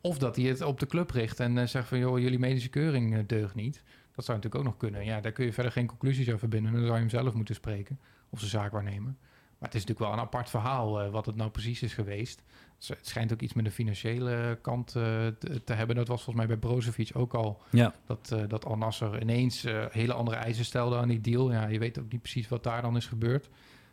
Of 0.00 0.18
dat 0.18 0.36
hij 0.36 0.44
het 0.44 0.62
op 0.62 0.80
de 0.80 0.86
club 0.86 1.10
richt 1.10 1.40
en 1.40 1.58
eh, 1.58 1.66
zegt 1.66 1.88
van 1.88 1.98
joh, 1.98 2.18
jullie 2.18 2.38
medische 2.38 2.68
keuring 2.68 3.14
eh, 3.14 3.20
deugt 3.26 3.54
niet. 3.54 3.82
Dat 4.14 4.24
zou 4.24 4.36
natuurlijk 4.38 4.54
ook 4.54 4.72
nog 4.72 4.76
kunnen. 4.76 5.04
Ja, 5.04 5.20
daar 5.20 5.32
kun 5.32 5.44
je 5.44 5.52
verder 5.52 5.72
geen 5.72 5.86
conclusies 5.86 6.26
over 6.26 6.38
verbinden. 6.38 6.72
Dan 6.72 6.80
zou 6.80 6.92
je 6.92 7.00
hem 7.00 7.10
zelf 7.10 7.34
moeten 7.34 7.54
spreken. 7.54 7.98
Of 8.30 8.38
zijn 8.38 8.50
zaakwaarnemer. 8.50 9.14
Maar 9.58 9.68
het 9.68 9.78
is 9.78 9.84
natuurlijk 9.84 10.10
wel 10.10 10.18
een 10.18 10.26
apart 10.26 10.50
verhaal 10.50 11.00
eh, 11.00 11.10
wat 11.10 11.26
het 11.26 11.36
nou 11.36 11.50
precies 11.50 11.82
is 11.82 11.94
geweest. 11.94 12.42
Dus 12.78 12.88
Het 12.88 13.06
schijnt 13.06 13.32
ook 13.32 13.40
iets 13.40 13.52
met 13.52 13.64
de 13.64 13.70
financiële 13.70 14.58
kant 14.62 14.88
eh, 14.96 15.02
te, 15.38 15.64
te 15.64 15.72
hebben. 15.72 15.96
Dat 15.96 16.08
was 16.08 16.22
volgens 16.22 16.46
mij 16.46 16.56
bij 16.56 16.68
Brozovic 16.68 17.10
ook 17.14 17.34
al. 17.34 17.62
Ja. 17.70 17.94
Dat, 18.06 18.30
eh, 18.32 18.42
dat 18.48 18.64
Al 18.64 18.76
Nasser 18.76 19.20
ineens 19.20 19.64
hele 19.90 20.12
andere 20.12 20.36
eisen 20.36 20.64
stelde 20.64 20.96
aan 20.96 21.08
die 21.08 21.20
deal. 21.20 21.52
Ja, 21.52 21.66
je 21.66 21.78
weet 21.78 21.98
ook 21.98 22.12
niet 22.12 22.22
precies 22.22 22.48
wat 22.48 22.62
daar 22.62 22.82
dan 22.82 22.96
is 22.96 23.06
gebeurd. 23.06 23.48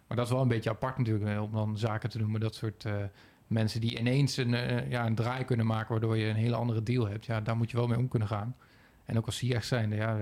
Maar 0.08 0.18
dat 0.18 0.26
is 0.26 0.32
wel 0.32 0.42
een 0.42 0.48
beetje 0.48 0.70
apart 0.70 0.98
natuurlijk 0.98 1.42
om 1.42 1.52
dan 1.52 1.78
zaken 1.78 2.10
te 2.10 2.18
doen 2.18 2.32
met 2.32 2.42
dat 2.42 2.56
soort 2.56 2.86
mensen 3.48 3.82
die 3.82 4.00
ineens 4.00 4.38
een, 4.38 4.50
ja, 4.90 5.06
een 5.06 5.16
draai 5.16 5.44
kunnen 5.44 5.66
maken 5.66 5.92
waardoor 5.92 6.18
je 6.18 6.26
een 6.26 6.36
hele 6.36 6.56
andere 6.56 6.84
deal 6.84 7.08
hebt. 7.08 7.26
Ja, 7.26 7.42
daar 7.42 7.58
moet 7.58 7.72
je 7.72 7.78
wel 7.78 7.88
mee 7.88 7.98
om 7.98 8.08
kunnen 8.08 8.28
gaan. 8.28 8.56
En 9.06 9.18
ook 9.18 9.26
als 9.26 9.38
Ziyech 9.38 9.64
zijnde, 9.64 9.96
ja, 9.96 10.18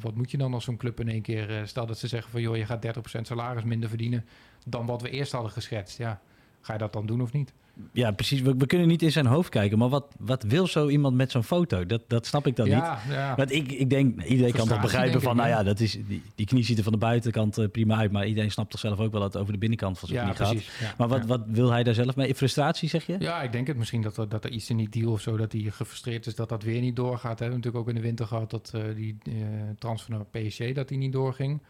wat 0.00 0.14
moet 0.14 0.30
je 0.30 0.38
dan 0.38 0.54
als 0.54 0.64
zo'n 0.64 0.76
club 0.76 1.00
in 1.00 1.08
één 1.08 1.22
keer... 1.22 1.62
stel 1.66 1.86
dat 1.86 1.98
ze 1.98 2.08
zeggen 2.08 2.30
van, 2.30 2.40
joh, 2.40 2.56
je 2.56 2.66
gaat 2.66 2.86
30% 3.18 3.20
salaris 3.20 3.64
minder 3.64 3.88
verdienen 3.88 4.24
dan 4.64 4.86
wat 4.86 5.02
we 5.02 5.10
eerst 5.10 5.32
hadden 5.32 5.50
geschetst. 5.50 5.98
Ja, 5.98 6.20
ga 6.60 6.72
je 6.72 6.78
dat 6.78 6.92
dan 6.92 7.06
doen 7.06 7.22
of 7.22 7.32
niet? 7.32 7.52
Ja, 7.92 8.10
precies. 8.10 8.40
We, 8.40 8.54
we 8.56 8.66
kunnen 8.66 8.88
niet 8.88 9.02
in 9.02 9.12
zijn 9.12 9.26
hoofd 9.26 9.48
kijken. 9.48 9.78
Maar 9.78 9.88
wat, 9.88 10.14
wat 10.18 10.42
wil 10.42 10.66
zo 10.66 10.88
iemand 10.88 11.16
met 11.16 11.30
zo'n 11.30 11.42
foto? 11.42 11.86
Dat, 11.86 12.02
dat 12.06 12.26
snap 12.26 12.46
ik 12.46 12.56
dan 12.56 12.68
niet. 12.68 12.74
ja. 12.74 13.34
Want 13.36 13.52
ik, 13.52 13.72
ik 13.72 13.90
denk, 13.90 14.22
iedereen 14.22 14.52
kan 14.52 14.68
toch 14.68 14.78
Frustratie, 14.78 14.80
begrijpen 14.80 15.20
van, 15.20 15.30
ik, 15.30 15.36
nou 15.36 15.48
ja, 15.48 15.62
dat 15.62 15.80
is, 15.80 15.98
die, 16.06 16.22
die 16.34 16.46
knie 16.46 16.64
ziet 16.64 16.78
er 16.78 16.84
van 16.84 16.92
de 16.92 16.98
buitenkant 16.98 17.58
eh, 17.58 17.68
prima 17.68 17.96
uit. 17.96 18.12
Maar 18.12 18.26
iedereen 18.26 18.50
snapt 18.50 18.70
toch 18.70 18.80
zelf 18.80 18.98
ook 18.98 19.12
wel 19.12 19.20
dat 19.20 19.32
het 19.32 19.42
over 19.42 19.52
de 19.52 19.58
binnenkant 19.58 19.98
van 19.98 20.08
zijn 20.08 20.20
ja, 20.20 20.32
knie 20.32 20.36
gaat. 20.36 20.50
precies. 20.50 20.78
Ja, 20.80 20.94
Maar 20.98 21.08
wat, 21.08 21.26
wat 21.26 21.40
wil 21.46 21.70
hij 21.70 21.82
daar 21.82 21.94
zelf 21.94 22.16
mee? 22.16 22.34
Frustratie, 22.34 22.88
zeg 22.88 23.06
je? 23.06 23.16
Ja, 23.18 23.42
ik 23.42 23.52
denk 23.52 23.66
het 23.66 23.76
misschien 23.76 24.02
dat 24.02 24.16
er, 24.16 24.28
dat 24.28 24.44
er 24.44 24.50
iets 24.50 24.70
in 24.70 24.76
die 24.76 24.88
deal 24.88 25.12
of 25.12 25.20
zo, 25.20 25.36
dat 25.36 25.52
hij 25.52 25.60
gefrustreerd 25.60 26.26
is 26.26 26.34
dat 26.34 26.48
dat 26.48 26.62
weer 26.62 26.80
niet 26.80 26.96
doorgaat. 26.96 27.38
We 27.38 27.44
hebben 27.44 27.56
natuurlijk 27.60 27.84
ook 27.84 27.88
in 27.88 27.94
de 27.94 28.06
winter 28.06 28.26
gehad 28.26 28.50
dat 28.50 28.70
eh, 28.74 28.82
die 28.94 29.16
eh, 29.22 29.34
transfer 29.78 30.10
naar 30.10 30.44
PSG, 30.44 30.72
dat 30.72 30.88
die 30.88 30.98
niet 30.98 31.12
doorging. 31.12 31.60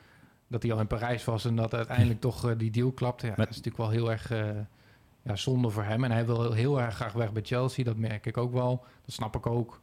Dat 0.48 0.62
hij 0.62 0.72
al 0.72 0.80
in 0.80 0.86
Parijs 0.86 1.24
was 1.24 1.44
en 1.44 1.56
dat 1.56 1.74
uiteindelijk 1.74 2.20
toch 2.20 2.48
eh, 2.48 2.58
die 2.58 2.70
deal 2.70 2.92
klapte. 2.92 3.26
Ja, 3.26 3.34
dat 3.34 3.48
is 3.50 3.56
natuurlijk 3.56 3.76
wel 3.76 3.90
heel 3.90 4.10
erg 4.10 4.30
eh, 4.30 4.48
ja, 5.22 5.36
zonde 5.36 5.70
voor 5.70 5.82
hem. 5.82 6.04
En 6.04 6.10
hij 6.10 6.26
wil 6.26 6.52
heel 6.52 6.80
erg 6.80 6.94
graag 6.94 7.12
weg 7.12 7.32
bij 7.32 7.42
Chelsea, 7.44 7.84
dat 7.84 7.96
merk 7.96 8.26
ik 8.26 8.36
ook 8.36 8.52
wel. 8.52 8.84
Dat 9.04 9.14
snap 9.14 9.36
ik 9.36 9.46
ook. 9.46 9.74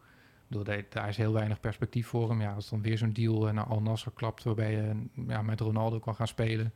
Ik 0.49 0.57
bedoel, 0.57 0.83
daar- 0.89 1.09
is 1.09 1.17
heel 1.17 1.33
weinig 1.33 1.59
perspectief 1.59 2.07
voor 2.07 2.29
hem. 2.29 2.41
Ja, 2.41 2.53
als 2.53 2.69
dan 2.69 2.81
weer 2.81 2.97
zo'n 2.97 3.13
deal 3.13 3.47
eh, 3.47 3.53
naar 3.53 3.65
Al 3.65 3.81
Nassr 3.81 4.09
klapt, 4.13 4.43
waarbij 4.43 4.71
je 4.71 5.03
ja, 5.27 5.41
met 5.41 5.59
Ronaldo 5.59 5.99
kan 5.99 6.15
gaan 6.15 6.27
spelen. 6.27 6.73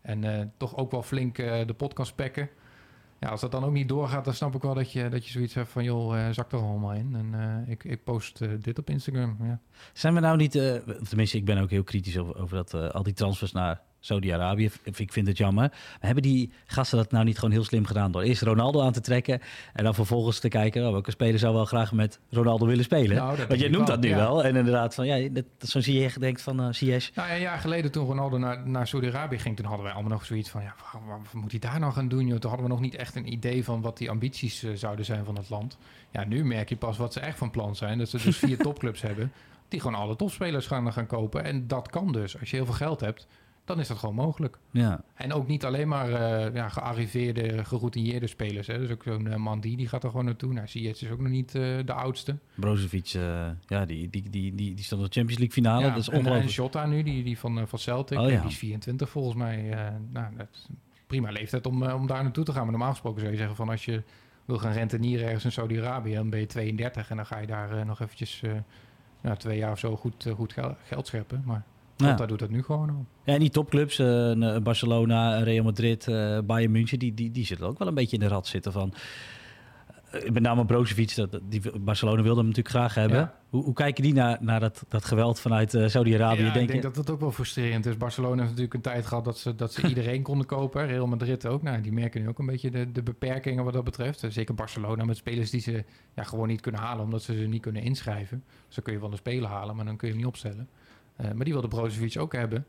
En 0.00 0.52
toch 0.56 0.76
ook 0.76 0.90
wel 0.90 1.02
flink 1.02 1.36
de 1.36 1.74
pot 1.76 1.92
kan 1.92 2.06
spekken. 2.06 2.48
Ja, 3.20 3.28
als 3.28 3.40
dat 3.40 3.50
dan 3.50 3.64
ook 3.64 3.72
niet 3.72 3.88
doorgaat, 3.88 4.24
dan 4.24 4.34
snap 4.34 4.54
ik 4.54 4.62
wel 4.62 4.74
dat 4.74 4.92
je, 4.92 5.08
dat 5.08 5.26
je 5.26 5.32
zoiets 5.32 5.54
hebt 5.54 5.68
van... 5.68 5.84
joh, 5.84 6.26
eh, 6.26 6.32
zak 6.32 6.52
er 6.52 6.58
allemaal 6.58 6.92
in. 6.92 7.14
En 7.14 7.34
eh, 7.34 7.72
ik, 7.72 7.84
ik 7.84 8.04
post 8.04 8.40
eh, 8.40 8.50
dit 8.60 8.78
op 8.78 8.90
Instagram, 8.90 9.36
ja. 9.42 9.60
Zijn 9.92 10.14
we 10.14 10.20
nou 10.20 10.36
niet, 10.36 10.52
tenminste 11.08 11.36
ik 11.36 11.44
ben 11.44 11.58
ook 11.58 11.70
heel 11.70 11.84
kritisch 11.84 12.18
over, 12.18 12.40
over 12.40 12.56
dat, 12.56 12.92
al 12.92 13.02
die 13.02 13.12
transfers 13.12 13.52
naar 13.52 13.80
Saudi-Arabië. 14.06 14.70
Ik 14.82 15.12
vind 15.12 15.26
het 15.26 15.38
jammer. 15.38 15.54
Maar 15.54 15.98
hebben 16.00 16.22
die 16.22 16.52
gasten 16.66 16.98
dat 16.98 17.10
nou 17.10 17.24
niet 17.24 17.38
gewoon 17.38 17.50
heel 17.50 17.64
slim 17.64 17.86
gedaan 17.86 18.12
door 18.12 18.22
eerst 18.22 18.42
Ronaldo 18.42 18.82
aan 18.82 18.92
te 18.92 19.00
trekken 19.00 19.40
en 19.72 19.84
dan 19.84 19.94
vervolgens 19.94 20.38
te 20.38 20.48
kijken 20.48 20.86
oh, 20.86 20.90
welke 20.90 21.10
speler 21.10 21.38
zou 21.38 21.54
wel 21.54 21.64
graag 21.64 21.92
met 21.92 22.20
Ronaldo 22.30 22.66
willen 22.66 22.84
spelen? 22.84 23.16
Nou, 23.16 23.36
Want 23.36 23.60
jij 23.60 23.68
ik 23.68 23.74
noemt 23.74 23.86
dat 23.86 24.00
nu 24.00 24.08
ja. 24.08 24.16
wel. 24.16 24.44
En 24.44 24.56
inderdaad, 24.56 24.94
van 24.94 25.06
ja, 25.06 25.28
dat, 25.28 25.44
zo'n 25.58 25.82
Ziyech 25.82 26.18
denkt 26.18 26.42
van 26.42 26.60
eh 26.60 26.68
Ziyech. 26.70 27.14
Nou, 27.14 27.30
een 27.30 27.40
jaar 27.40 27.58
geleden 27.58 27.92
toen 27.92 28.06
Ronaldo 28.06 28.38
naar, 28.38 28.68
naar 28.68 28.86
Saudi-Arabië 28.86 29.38
ging, 29.38 29.56
toen 29.56 29.66
hadden 29.66 29.84
wij 29.84 29.94
allemaal 29.94 30.12
nog 30.12 30.24
zoiets 30.24 30.50
van, 30.50 30.62
ja, 30.62 30.74
wat, 30.92 31.00
wat 31.06 31.32
moet 31.32 31.50
hij 31.50 31.60
daar 31.60 31.80
nou 31.80 31.92
gaan 31.92 32.08
doen? 32.08 32.26
Joh? 32.26 32.38
Toen 32.38 32.50
hadden 32.50 32.68
we 32.68 32.74
nog 32.74 32.82
niet 32.82 32.94
echt 32.94 33.14
een 33.14 33.32
idee 33.32 33.64
van 33.64 33.80
wat 33.80 33.98
die 33.98 34.10
ambities 34.10 34.62
eh, 34.62 34.70
zouden 34.74 35.04
zijn 35.04 35.24
van 35.24 35.36
het 35.36 35.50
land. 35.50 35.78
Ja, 36.10 36.24
nu 36.24 36.44
merk 36.44 36.68
je 36.68 36.76
pas 36.76 36.96
wat 36.96 37.12
ze 37.12 37.20
echt 37.20 37.38
van 37.38 37.50
plan 37.50 37.76
zijn. 37.76 37.98
Dat 37.98 38.08
ze 38.08 38.22
dus 38.22 38.36
vier 38.36 38.56
topclubs 38.66 39.02
hebben, 39.02 39.32
die 39.68 39.80
gewoon 39.80 40.00
alle 40.00 40.16
topspelers 40.16 40.66
gaan, 40.66 40.92
gaan 40.92 41.06
kopen. 41.06 41.44
En 41.44 41.66
dat 41.66 41.90
kan 41.90 42.12
dus. 42.12 42.38
Als 42.40 42.50
je 42.50 42.56
heel 42.56 42.64
veel 42.64 42.74
geld 42.74 43.00
hebt, 43.00 43.26
dan 43.66 43.80
is 43.80 43.88
dat 43.88 43.98
gewoon 43.98 44.14
mogelijk. 44.14 44.58
Ja, 44.70 45.00
En 45.14 45.32
ook 45.32 45.46
niet 45.46 45.64
alleen 45.64 45.88
maar 45.88 46.12
eh, 46.12 46.54
ja, 46.54 46.68
gearriveerde, 46.68 47.64
geroutineerde 47.64 48.26
spelers. 48.26 48.66
Hè. 48.66 48.78
Dus 48.78 48.90
ook 48.90 49.02
zo'n 49.02 49.26
uh, 49.26 49.34
Mandi, 49.36 49.76
die 49.76 49.88
gaat 49.88 50.04
er 50.04 50.10
gewoon 50.10 50.24
naartoe. 50.24 50.52
Nou, 50.52 50.68
Ziyech 50.68 51.02
is 51.02 51.10
ook 51.10 51.20
nog 51.20 51.30
niet 51.30 51.54
eh, 51.54 51.62
de 51.84 51.92
oudste. 51.92 52.36
Brozovic, 52.54 53.12
eh, 53.14 53.46
ja, 53.66 53.84
die, 53.84 54.10
die, 54.10 54.30
die, 54.30 54.54
die, 54.54 54.74
die 54.74 54.84
stond 54.84 55.00
in 55.00 55.06
de 55.06 55.12
Champions 55.14 55.38
League 55.40 55.50
finale. 55.62 55.84
Ja, 55.84 55.88
dat 55.90 55.98
is 55.98 56.08
en, 56.08 56.12
en 56.12 56.18
ongelooflijk. 56.18 56.52
Jota 56.52 56.86
nu, 56.86 57.02
die, 57.02 57.24
die 57.24 57.38
van, 57.38 57.58
eh, 57.58 57.66
van 57.66 57.78
Celtic, 57.78 58.18
Oh, 58.18 58.30
ja. 58.30 58.40
die 58.40 58.48
is 58.50 58.58
24 58.58 59.08
volgens 59.10 59.36
mij. 59.36 59.70
eh, 59.70 59.94
nou, 60.10 60.36
dat 60.36 60.48
is 60.52 60.66
een 60.68 60.78
prima 61.06 61.30
leeftijd 61.30 61.66
om, 61.66 61.82
eh, 61.82 61.94
om 61.94 62.06
daar 62.06 62.22
naartoe 62.22 62.44
te 62.44 62.52
gaan. 62.52 62.62
Maar 62.62 62.70
normaal 62.70 62.90
gesproken 62.90 63.20
zou 63.20 63.32
je 63.32 63.38
zeggen 63.38 63.56
van 63.56 63.68
als 63.68 63.84
je 63.84 64.02
wil 64.44 64.58
gaan 64.58 64.72
rentenieren 64.72 65.24
ergens 65.26 65.44
in 65.44 65.52
Saudi-Arabië, 65.52 66.14
dan 66.14 66.30
ben 66.30 66.40
je 66.40 66.46
32 66.46 67.10
en 67.10 67.16
dan 67.16 67.26
ga 67.26 67.38
je 67.38 67.46
daar 67.46 67.78
eh, 67.78 67.84
nog 67.84 68.00
eventjes 68.00 68.42
eh, 68.42 68.52
nou, 69.20 69.36
twee 69.36 69.58
jaar 69.58 69.72
of 69.72 69.78
zo 69.78 69.96
goed, 69.96 70.26
eh, 70.26 70.34
goed 70.34 70.52
gel- 70.52 70.76
geld 70.84 71.06
scheppen. 71.06 71.42
Maar 71.44 71.64
Ja. 71.96 72.08
Jota 72.08 72.26
doet 72.26 72.38
dat 72.38 72.50
nu 72.50 72.62
gewoon 72.62 72.90
al. 72.90 73.06
Ja, 73.24 73.32
en 73.32 73.40
die 73.40 73.50
topclubs, 73.50 73.98
eh, 73.98 74.54
eh, 74.56 74.62
Barcelona, 74.62 75.38
Real 75.38 75.64
Madrid, 75.64 76.08
eh 76.08 76.38
Bayern 76.44 76.72
München, 76.72 76.98
die, 76.98 77.14
die, 77.14 77.30
die 77.30 77.44
zitten 77.44 77.66
ook 77.66 77.78
wel 77.78 77.88
een 77.88 77.94
beetje 77.94 78.16
in 78.16 78.22
de 78.22 78.28
rat 78.28 78.46
zitten 78.46 78.72
van... 78.72 78.94
met 80.32 80.42
name 80.42 80.64
Brozovic, 80.64 81.14
dat, 81.14 81.40
die, 81.48 81.62
Barcelona 81.80 82.22
wilde 82.22 82.38
hem 82.38 82.48
natuurlijk 82.48 82.74
graag 82.74 82.94
hebben. 82.94 83.18
Ja. 83.18 83.34
Hoe, 83.48 83.64
hoe 83.64 83.74
kijken 83.74 84.02
die 84.02 84.14
naar, 84.14 84.38
naar 84.40 84.60
dat, 84.60 84.84
dat 84.88 85.04
geweld 85.04 85.40
vanuit 85.40 85.70
Saudi-Arabië? 85.86 86.40
Ja, 86.40 86.46
ik 86.46 86.54
denk 86.54 86.68
denk 86.68 86.82
je? 86.82 86.88
dat 86.88 86.94
dat 86.94 87.10
ook 87.10 87.20
wel 87.20 87.32
frustrerend 87.32 87.86
is. 87.86 87.96
Barcelona 87.96 88.36
heeft 88.36 88.48
natuurlijk 88.48 88.74
een 88.74 88.80
tijd 88.80 89.06
gehad 89.06 89.24
dat 89.24 89.38
ze, 89.38 89.54
dat 89.54 89.72
ze 89.72 89.88
iedereen 89.88 90.22
konden 90.22 90.46
kopen. 90.46 90.86
Real 90.86 91.06
Madrid 91.06 91.46
ook. 91.46 91.62
Nou, 91.62 91.80
die 91.80 91.92
merken 91.92 92.20
nu 92.20 92.28
ook 92.28 92.38
een 92.38 92.46
beetje 92.46 92.70
de, 92.70 92.92
de 92.92 93.02
beperkingen 93.02 93.64
wat 93.64 93.72
dat 93.72 93.84
betreft. 93.84 94.24
Zeker 94.28 94.54
Barcelona 94.54 95.04
met 95.04 95.16
spelers 95.16 95.50
die 95.50 95.60
ze 95.60 95.84
ja, 96.14 96.22
gewoon 96.22 96.48
niet 96.48 96.60
kunnen 96.60 96.80
halen 96.80 97.04
omdat 97.04 97.22
ze 97.22 97.36
ze 97.36 97.46
niet 97.46 97.62
kunnen 97.62 97.82
inschrijven. 97.82 98.44
Dus 98.66 98.74
dan 98.74 98.84
kun 98.84 98.92
je 98.92 99.00
wel 99.00 99.10
een 99.10 99.16
speler 99.16 99.48
halen, 99.48 99.76
maar 99.76 99.84
dan 99.84 99.96
kun 99.96 100.08
je 100.08 100.14
hem 100.14 100.22
niet 100.22 100.32
opstellen. 100.32 100.68
Eh, 101.16 101.32
maar 101.32 101.44
die 101.44 101.52
wilde 101.52 101.68
Brozovic 101.68 102.18
ook 102.18 102.32
hebben. 102.32 102.66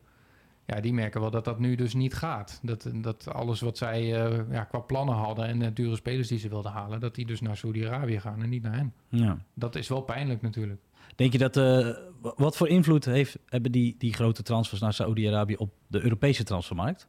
Ja, 0.66 0.82
die 0.82 0.94
merken 0.94 1.22
wel 1.22 1.32
dat 1.32 1.46
dat 1.46 1.60
nu 1.60 1.76
dus 1.76 1.94
niet 1.94 2.14
gaat. 2.14 2.60
Dat, 2.64 2.90
dat 2.94 3.34
alles 3.34 3.62
wat 3.62 3.78
zij 3.78 4.26
eh, 4.26 4.52
ja, 4.52 4.64
qua 4.64 4.80
plannen 4.80 5.16
hadden 5.16 5.46
en 5.46 5.60
de 5.60 5.74
dure 5.74 5.96
spelers 5.96 6.28
die 6.28 6.40
ze 6.40 6.50
wilden 6.50 6.72
halen, 6.72 7.00
dat 7.00 7.16
die 7.16 7.26
dus 7.26 7.42
naar 7.42 7.58
Saudi-Arabië 7.58 8.20
gaan 8.20 8.42
en 8.42 8.50
niet 8.50 8.64
naar 8.64 8.76
hen. 8.76 8.94
Ja. 9.10 9.38
Dat 9.54 9.76
is 9.76 9.88
wel 9.88 10.02
pijnlijk 10.02 10.42
natuurlijk. 10.42 10.82
Denk 11.16 11.32
je 11.32 11.38
dat, 11.38 11.58
eh, 11.58 11.90
wat 12.36 12.58
voor 12.58 12.68
invloed 12.68 13.06
heeft, 13.06 13.40
hebben 13.46 13.72
die, 13.72 13.96
die 13.98 14.14
grote 14.14 14.44
transfers 14.44 14.82
naar 14.82 14.94
Saudi-Arabië 14.94 15.56
op 15.56 15.74
de 15.88 16.02
Europese 16.02 16.44
transfermarkt? 16.44 17.08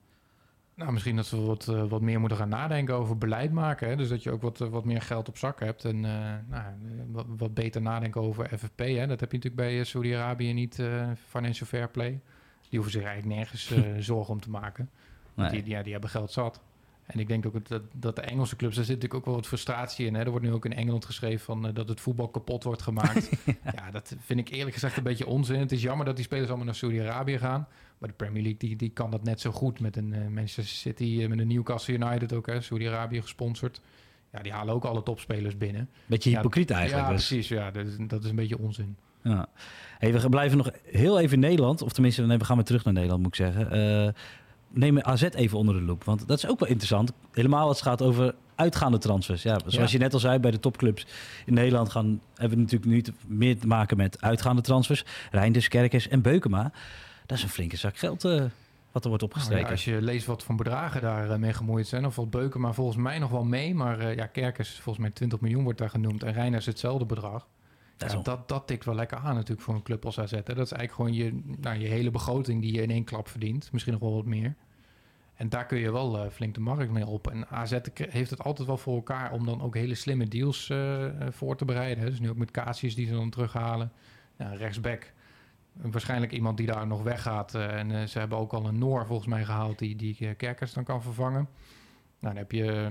Nou, 0.78 0.92
misschien 0.92 1.16
dat 1.16 1.26
ze 1.26 1.40
wat, 1.40 1.68
eh, 1.68 1.84
wat 1.88 2.00
meer 2.00 2.20
moeten 2.20 2.38
gaan 2.38 2.48
nadenken 2.48 2.94
over 2.94 3.18
beleid 3.18 3.52
maken. 3.52 3.88
Hè? 3.88 3.96
Dus 3.96 4.08
dat 4.08 4.22
je 4.22 4.30
ook 4.30 4.42
wat, 4.42 4.60
eh, 4.60 4.68
wat 4.68 4.84
meer 4.84 5.02
geld 5.02 5.28
op 5.28 5.36
zak 5.36 5.60
hebt. 5.60 5.84
En 5.84 6.04
eh, 6.04 6.34
nou, 6.48 6.64
wat, 7.10 7.26
wat 7.36 7.54
beter 7.54 7.82
nadenken 7.82 8.20
over 8.20 8.58
FFP. 8.58 8.78
Hè? 8.78 9.06
Dat 9.06 9.20
heb 9.20 9.32
je 9.32 9.36
natuurlijk 9.36 9.54
bij 9.54 9.84
Saudi-Arabië 9.84 10.52
niet, 10.52 10.78
eh, 10.78 11.10
Financial 11.28 11.68
Fair 11.68 11.88
Play. 11.88 12.20
Die 12.68 12.78
hoeven 12.78 12.90
zich 12.90 13.02
eigenlijk 13.02 13.36
nergens 13.36 13.74
zorgen 14.06 14.34
om 14.34 14.40
te 14.40 14.50
maken. 14.50 14.90
Want 15.34 15.50
Nee. 15.50 15.62
Die, 15.62 15.72
ja, 15.72 15.82
die 15.82 15.92
hebben 15.92 16.10
geld 16.10 16.30
zat. 16.30 16.60
En 17.06 17.18
ik 17.18 17.28
denk 17.28 17.46
ook 17.46 17.68
dat, 17.68 17.82
dat 17.94 18.16
de 18.16 18.22
Engelse 18.22 18.56
clubs, 18.56 18.74
daar 18.74 18.84
zit 18.84 18.94
natuurlijk 18.94 19.20
ook 19.20 19.26
wel 19.26 19.34
wat 19.34 19.46
frustratie 19.46 20.06
in. 20.06 20.14
Hè? 20.14 20.24
Er 20.24 20.30
wordt 20.30 20.44
nu 20.46 20.52
ook 20.52 20.64
in 20.64 20.72
Engeland 20.72 21.04
geschreven 21.04 21.44
van, 21.44 21.72
dat 21.72 21.88
het 21.88 22.00
voetbal 22.00 22.28
kapot 22.28 22.64
wordt 22.64 22.82
gemaakt. 22.82 23.30
ja, 23.76 23.90
dat 23.90 24.16
vind 24.20 24.40
ik 24.40 24.48
eerlijk 24.48 24.74
gezegd 24.74 24.96
een 24.96 25.02
beetje 25.02 25.26
onzin. 25.26 25.60
Het 25.60 25.72
is 25.72 25.82
jammer 25.82 26.06
dat 26.06 26.16
die 26.16 26.24
spelers 26.24 26.48
allemaal 26.48 26.66
naar 26.66 26.74
Saudi-Arabië 26.74 27.38
gaan. 27.38 27.68
Maar 27.98 28.08
de 28.08 28.14
Premier 28.14 28.42
League 28.42 28.58
die, 28.58 28.76
die 28.76 28.90
kan 28.90 29.10
dat 29.10 29.24
net 29.24 29.40
zo 29.40 29.50
goed 29.50 29.80
met 29.80 29.96
een 29.96 30.12
eh, 30.12 30.20
Manchester 30.26 30.64
City, 30.64 31.18
eh, 31.22 31.28
met 31.28 31.38
een 31.38 31.48
Newcastle 31.48 31.94
United 31.94 32.32
ook, 32.32 32.46
hè, 32.46 32.60
Saudi-Arabië 32.60 33.20
gesponsord. 33.22 33.80
Ja, 34.32 34.40
die 34.42 34.52
halen 34.52 34.74
ook 34.74 34.84
alle 34.84 35.02
topspelers 35.02 35.56
binnen. 35.56 35.88
Beetje 36.06 36.30
Ja, 36.30 36.36
hypocriet 36.36 36.70
eigenlijk. 36.70 37.06
ja, 37.08 37.12
dus. 37.14 37.26
precies. 37.26 37.48
Ja, 37.48 37.70
dat 37.70 37.86
is, 37.86 37.96
dat 37.98 38.24
is 38.24 38.30
een 38.30 38.36
beetje 38.36 38.58
onzin. 38.58 38.96
Ja. 39.22 39.46
Hey, 39.98 40.20
we 40.20 40.28
blijven 40.28 40.56
nog 40.58 40.70
heel 40.84 41.20
even 41.20 41.34
in 41.34 41.40
Nederland. 41.40 41.82
Of 41.82 41.92
tenminste, 41.92 42.22
nee, 42.22 42.38
we 42.38 42.44
gaan 42.44 42.56
weer 42.56 42.64
terug 42.64 42.84
naar 42.84 42.92
Nederland, 42.94 43.22
moet 43.22 43.38
ik 43.38 43.44
zeggen. 43.44 43.70
Eh 43.70 44.12
neem 44.70 45.00
AZ 45.00 45.22
even 45.22 45.58
onder 45.58 45.74
de 45.74 45.80
loep. 45.80 46.04
Want 46.04 46.28
dat 46.28 46.38
is 46.38 46.46
ook 46.48 46.58
wel 46.58 46.68
interessant. 46.68 47.12
Helemaal 47.32 47.66
als 47.68 47.78
het 47.80 47.88
gaat 47.88 48.02
over 48.02 48.34
uitgaande 48.54 48.98
transfers. 48.98 49.42
Ja, 49.42 49.58
zoals 49.66 49.74
Ja. 49.74 49.98
je 49.98 49.98
net 50.04 50.12
al 50.14 50.18
zei, 50.18 50.38
bij 50.38 50.50
de 50.50 50.60
topclubs 50.60 51.06
in 51.46 51.54
Nederland 51.54 51.88
gaan, 51.90 52.20
hebben 52.34 52.56
we 52.58 52.62
natuurlijk 52.64 52.90
nu 52.90 53.02
te- 53.02 53.12
meer 53.26 53.58
te 53.58 53.66
maken 53.66 53.96
met 53.96 54.20
uitgaande 54.22 54.62
transfers. 54.62 55.04
Reinders, 55.30 55.68
Kerkers 55.68 56.08
en 56.08 56.22
Beukema. 56.22 56.72
Dat 57.28 57.38
is 57.38 57.42
een 57.42 57.50
flinke 57.50 57.76
zak 57.76 57.96
geld 57.96 58.24
eh, 58.24 58.44
wat 58.92 59.04
er 59.04 59.08
wordt 59.08 59.22
Nou 59.22 59.22
opgestreken. 59.22 59.64
ja, 59.64 59.70
als 59.70 59.84
je 59.84 60.02
leest 60.02 60.26
wat 60.26 60.42
voor 60.42 60.54
bedragen 60.54 61.00
daar 61.00 61.30
eh, 61.30 61.38
mee 61.38 61.52
gemoeid 61.52 61.86
zijn, 61.86 62.06
of 62.06 62.16
wat 62.16 62.30
Beuken, 62.30 62.60
maar 62.60 62.74
volgens 62.74 62.96
mij 62.96 63.18
nog 63.18 63.30
wel 63.30 63.44
mee. 63.44 63.74
Maar 63.74 63.98
eh, 63.98 64.16
ja, 64.16 64.26
Kerkers, 64.26 64.70
volgens 64.70 64.98
mij 64.98 65.10
20 65.14 65.40
miljoen 65.40 65.62
wordt 65.62 65.78
daar 65.78 65.90
genoemd. 65.90 66.22
En 66.22 66.32
Reiners 66.32 66.66
hetzelfde 66.66 67.04
bedrag. 67.04 67.48
Dat 67.96 68.12
Ja, 68.12 68.18
dat, 68.18 68.48
dat 68.48 68.66
tikt 68.66 68.84
wel 68.84 68.94
lekker 68.94 69.18
aan 69.18 69.34
natuurlijk 69.34 69.60
voor 69.60 69.74
een 69.74 69.82
club 69.82 70.04
als 70.04 70.18
AZ. 70.18 70.30
Hè. 70.30 70.42
Dat 70.42 70.58
is 70.58 70.72
eigenlijk 70.72 70.92
gewoon 70.92 71.14
je, 71.14 71.40
nou, 71.60 71.78
je 71.78 71.86
hele 71.86 72.10
begroting 72.10 72.62
die 72.62 72.72
je 72.72 72.82
in 72.82 72.90
één 72.90 73.04
klap 73.04 73.28
verdient. 73.28 73.72
Misschien 73.72 73.92
nog 73.92 74.02
wel 74.02 74.14
wat 74.14 74.24
meer. 74.24 74.54
En 75.34 75.48
daar 75.48 75.66
kun 75.66 75.78
je 75.78 75.92
wel 75.92 76.30
flink 76.30 76.54
de 76.54 76.60
markt 76.60 76.92
mee 76.92 77.06
op. 77.06 77.30
En 77.30 77.48
AZ 77.48 77.78
heeft 77.94 78.30
het 78.30 78.42
altijd 78.42 78.68
wel 78.68 78.76
voor 78.76 78.94
elkaar 78.94 79.32
om 79.32 79.46
dan 79.46 79.62
ook 79.62 79.74
hele 79.74 79.94
slimme 79.94 80.28
deals 80.28 80.72
voor 81.30 81.56
te 81.56 81.64
bereiden. 81.64 82.04
Hè. 82.04 82.10
Dus 82.10 82.20
nu 82.20 82.30
ook 82.30 82.36
met 82.36 82.50
Casius 82.50 82.94
die 82.94 83.06
ze 83.06 83.12
dan 83.12 83.30
terughalen. 83.30 83.92
Ja, 84.38 84.52
rechtsback. 84.52 85.12
Waarschijnlijk 85.82 86.32
iemand 86.32 86.56
die 86.56 86.66
daar 86.66 86.86
nog 86.86 87.02
weggaat. 87.02 87.54
eh, 87.54 87.78
en 87.78 87.90
eh, 87.90 88.06
ze 88.06 88.18
hebben 88.18 88.38
ook 88.38 88.52
al 88.52 88.66
een 88.66 88.78
Noor 88.78 89.06
volgens 89.06 89.28
mij 89.28 89.44
gehaald 89.44 89.78
die, 89.78 89.96
die 89.96 90.16
eh, 90.20 90.36
Kerkers 90.36 90.72
dan 90.72 90.84
kan 90.84 91.02
vervangen. 91.02 91.48
Nou, 92.20 92.34
dan 92.34 92.36
heb 92.36 92.52
je 92.52 92.90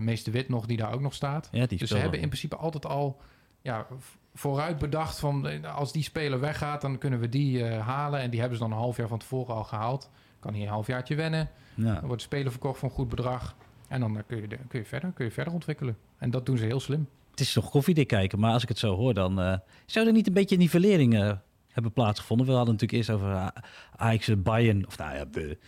Meester 0.00 0.32
Wit 0.32 0.48
nog 0.48 0.66
die 0.66 0.76
daar 0.76 0.92
ook 0.92 1.00
nog 1.00 1.14
staat. 1.14 1.48
ja, 1.52 1.66
Dus 1.66 1.88
ze 1.88 1.96
hebben 1.96 2.20
in 2.20 2.28
principe 2.28 2.56
altijd 2.56 2.86
al 2.86 3.20
ja, 3.60 3.86
vooruit 4.34 4.78
bedacht 4.78 5.18
van 5.18 5.64
als 5.64 5.92
die 5.92 6.02
speler 6.02 6.40
weggaat, 6.40 6.80
dan 6.80 6.98
kunnen 6.98 7.20
we 7.20 7.28
die 7.28 7.64
halen. 7.64 8.20
En 8.20 8.30
die 8.30 8.40
hebben 8.40 8.58
ze 8.58 8.62
dan 8.64 8.72
een 8.72 8.78
half 8.78 8.96
jaar 8.96 9.08
van 9.08 9.18
tevoren 9.18 9.54
al 9.54 9.64
gehaald. 9.64 10.10
Kan 10.40 10.52
hij 10.52 10.62
een 10.62 10.68
halfjaartje 10.68 11.14
wennen. 11.14 11.48
ja. 11.74 11.92
Dan 11.94 12.06
wordt 12.06 12.22
de 12.22 12.28
speler 12.28 12.50
verkocht 12.50 12.78
voor 12.78 12.88
een 12.88 12.94
goed 12.94 13.08
bedrag. 13.08 13.54
En 13.88 14.00
dan 14.00 14.22
kun 14.26 14.40
je, 14.40 14.48
de- 14.48 14.58
kun 14.68 14.78
je, 14.78 14.84
verder, 14.84 15.10
kun 15.12 15.24
je 15.24 15.30
verder 15.30 15.52
ontwikkelen. 15.52 15.96
En 16.18 16.30
dat 16.30 16.46
doen 16.46 16.56
ze 16.58 16.64
heel 16.64 16.80
slim. 16.80 17.08
Het 17.30 17.40
is 17.40 17.52
toch 17.52 17.70
koffiedik 17.70 18.06
kijken, 18.08 18.38
maar 18.40 18.52
als 18.52 18.62
ik 18.62 18.68
het 18.68 18.78
zo 18.78 18.96
hoor, 18.96 19.14
dan 19.14 19.40
eh, 19.40 19.56
zou 19.86 20.06
er 20.06 20.12
niet 20.12 20.26
een 20.26 20.32
beetje 20.32 20.56
nivellering 20.56 21.38
hebben 21.72 21.92
plaatsgevonden. 21.92 22.46
We 22.46 22.52
hadden 22.52 22.74
natuurlijk 22.74 23.08
eerst 23.08 23.20
over 23.20 23.34
A- 23.34 23.54
Ajax 23.96 24.28
eh, 24.28 24.36
Bayern, 24.36 24.86
of 24.86 24.98
nou 24.98 25.14
ja, 25.14 25.24
de, 25.24 25.58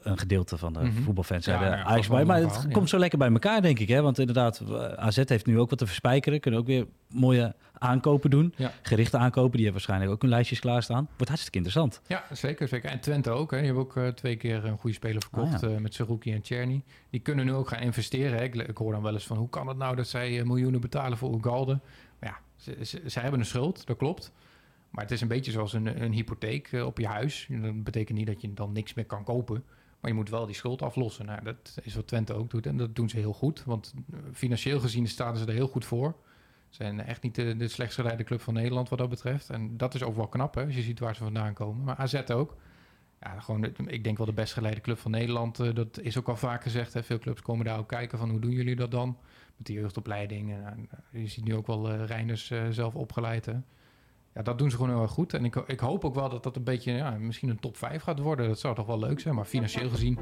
een 0.00 0.18
gedeelte 0.18 0.58
van 0.58 0.72
de 0.72 0.78
Mhm. 0.80 1.02
voetbalfans 1.02 1.44
Ja, 1.44 1.58
zeiden 1.58 1.78
ja, 1.78 1.84
Ajax 1.84 2.08
Bayern. 2.08 2.26
Maar 2.26 2.42
een 2.42 2.48
het 2.48 2.72
komt 2.72 2.88
zo 2.88 2.98
lekker 2.98 3.18
bij 3.18 3.30
elkaar, 3.30 3.62
denk 3.62 3.78
ik. 3.78 3.88
Hè? 3.88 4.02
Want 4.02 4.18
inderdaad, 4.18 4.60
eh, 4.60 4.74
AZ 4.92 5.22
heeft 5.24 5.46
nu 5.46 5.58
ook 5.58 5.70
wat 5.70 5.78
te 5.78 5.86
verspijkeren. 5.86 6.40
Kunnen 6.40 6.60
ook 6.60 6.66
weer 6.66 6.86
mooie 7.08 7.54
aankopen 7.78 8.30
doen. 8.30 8.54
Ja. 8.56 8.72
Gerichte 8.82 9.16
aankopen, 9.16 9.50
die 9.56 9.64
hebben 9.64 9.72
waarschijnlijk 9.72 10.10
ook 10.12 10.20
hun 10.22 10.30
lijstjes 10.30 10.60
klaarstaan. 10.60 11.04
Wordt 11.08 11.28
hartstikke 11.28 11.58
interessant. 11.58 12.00
Ja, 12.06 12.24
zeker, 12.32 12.68
zeker. 12.68 12.90
En 12.90 13.00
Twente 13.00 13.30
ook. 13.30 13.50
Hè. 13.50 13.56
Die 13.56 13.66
hebben 13.66 13.84
ook 13.84 13.96
eh, 13.96 14.08
twee 14.08 14.36
keer 14.36 14.64
een 14.64 14.78
goede 14.78 14.96
speler 14.96 15.22
verkocht 15.22 15.62
Ah, 15.64 15.74
eh, 15.74 15.80
met 15.80 15.94
Seruki 15.94 16.32
en 16.32 16.42
Czerny. 16.42 16.82
Die 17.10 17.20
kunnen 17.20 17.44
nu 17.44 17.52
ook 17.52 17.68
gaan 17.68 17.80
investeren. 17.80 18.38
Hè. 18.38 18.44
Ik, 18.44 18.54
ik 18.54 18.76
hoor 18.76 18.92
dan 18.92 19.02
wel 19.02 19.12
eens 19.12 19.26
van 19.26 19.36
hoe 19.36 19.48
kan 19.48 19.68
het 19.68 19.76
nou 19.76 19.96
dat 19.96 20.08
zij 20.08 20.38
eh, 20.40 20.44
miljoenen 20.46 20.80
betalen 20.80 21.18
voor 21.18 21.34
Ugalde? 21.38 21.78
Maar 22.20 22.40
ja, 22.66 22.74
ze 23.08 23.20
hebben 23.20 23.40
een 23.40 23.46
schuld, 23.46 23.86
dat 23.86 23.96
klopt. 23.96 24.32
Maar 24.90 25.02
het 25.02 25.12
is 25.12 25.20
een 25.20 25.28
beetje 25.28 25.50
zoals 25.50 25.72
een, 25.72 26.02
een 26.02 26.12
hypotheek 26.12 26.72
eh, 26.72 26.86
op 26.86 26.98
je 26.98 27.06
huis. 27.06 27.48
Dat 27.50 27.84
betekent 27.84 28.18
niet 28.18 28.26
dat 28.26 28.40
je 28.40 28.54
dan 28.54 28.72
niks 28.72 28.94
meer 28.94 29.04
kan 29.04 29.24
kopen. 29.24 29.64
Maar 30.00 30.10
je 30.10 30.16
moet 30.16 30.30
wel 30.30 30.46
die 30.46 30.54
schuld 30.54 30.82
aflossen. 30.82 31.26
Nou, 31.26 31.42
dat 31.42 31.78
is 31.82 31.94
wat 31.94 32.06
Twente 32.06 32.32
ook 32.34 32.50
doet. 32.50 32.66
En 32.66 32.76
dat 32.76 32.94
doen 32.96 33.08
ze 33.08 33.16
heel 33.16 33.32
goed. 33.32 33.64
Want 33.64 33.94
eh, 34.12 34.18
financieel 34.32 34.80
gezien 34.80 35.08
staan 35.08 35.36
ze 35.36 35.46
er 35.46 35.52
heel 35.52 35.68
goed 35.68 35.84
voor. 35.84 36.16
Ze 36.68 36.82
zijn 36.82 37.00
echt 37.00 37.22
niet 37.22 37.34
de, 37.34 37.56
de 37.56 37.68
slechtst 37.68 37.98
geleide 37.98 38.24
club 38.24 38.40
van 38.40 38.54
Nederland 38.54 38.88
wat 38.88 38.98
dat 38.98 39.08
betreft. 39.08 39.50
En 39.50 39.76
dat 39.76 39.94
is 39.94 40.02
ook 40.02 40.16
wel 40.16 40.28
knap, 40.28 40.54
hè, 40.54 40.64
als 40.64 40.74
je 40.74 40.82
ziet 40.82 40.98
waar 40.98 41.14
ze 41.14 41.22
vandaan 41.22 41.54
komen. 41.54 41.84
Maar 41.84 41.96
AZ 41.96 42.22
ook. 42.32 42.56
Ja, 43.20 43.40
gewoon, 43.40 43.64
ik 43.86 44.04
denk 44.04 44.16
wel 44.16 44.26
de 44.26 44.32
best 44.32 44.52
geleide 44.52 44.80
club 44.80 44.98
van 44.98 45.10
Nederland. 45.10 45.60
eh, 45.60 45.74
dat 45.74 46.00
is 46.00 46.18
ook 46.18 46.28
al 46.28 46.36
vaak 46.36 46.62
gezegd. 46.62 46.92
Hè. 46.92 47.02
Veel 47.02 47.18
clubs 47.18 47.42
komen 47.42 47.64
daar 47.64 47.78
ook 47.78 47.88
kijken 47.88 48.18
van 48.18 48.30
hoe 48.30 48.40
doen 48.40 48.50
jullie 48.50 48.76
dat 48.76 48.90
dan? 48.90 49.16
Met 49.56 49.66
die 49.66 49.76
jeugdopleiding. 49.76 50.52
En, 50.52 50.88
je 51.10 51.26
ziet 51.26 51.44
nu 51.44 51.54
ook 51.54 51.66
wel 51.66 51.94
Reiners 51.94 52.52
zelf 52.70 52.94
opgeleid. 52.94 53.46
Ja, 54.34 54.42
dat 54.42 54.58
doen 54.58 54.70
ze 54.70 54.76
gewoon 54.76 54.92
heel 54.92 55.02
erg 55.02 55.10
goed. 55.10 55.34
En 55.34 55.44
ik, 55.44 55.56
ik 55.56 55.80
hoop 55.80 56.04
ook 56.04 56.14
wel 56.14 56.28
dat 56.28 56.42
dat 56.42 56.56
een 56.56 56.64
beetje, 56.64 56.92
ja, 56.92 57.10
misschien 57.10 57.48
een 57.48 57.60
top 57.60 57.76
5 57.76 58.02
gaat 58.02 58.18
worden. 58.18 58.48
Dat 58.48 58.58
zou 58.58 58.74
toch 58.74 58.86
wel 58.86 58.98
leuk 58.98 59.20
zijn. 59.20 59.34
Maar 59.34 59.44
financieel 59.44 59.90
gezien 59.90 60.18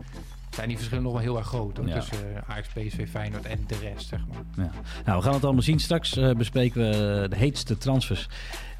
zijn 0.58 0.68
die 0.68 0.76
verschillen 0.78 1.04
nog 1.04 1.12
wel 1.12 1.22
heel 1.22 1.36
erg 1.36 1.46
groot. 1.46 1.76
Hoor, 1.76 1.86
Ja. 1.88 1.94
Tussen 1.94 2.36
eh, 2.36 2.42
Ajax, 2.52 2.68
PSV, 2.68 3.08
Feyenoord 3.10 3.44
en 3.46 3.64
de 3.66 3.76
rest, 3.82 4.08
zeg 4.08 4.20
maar. 4.28 4.64
Ja. 4.64 4.70
Nou, 5.04 5.18
we 5.18 5.24
gaan 5.24 5.34
het 5.34 5.44
allemaal 5.44 5.62
zien. 5.62 5.80
Straks 5.80 6.16
eh, 6.16 6.30
bespreken 6.34 6.80
we 6.80 7.26
de 7.28 7.36
heetste 7.36 7.78
transfers 7.78 8.28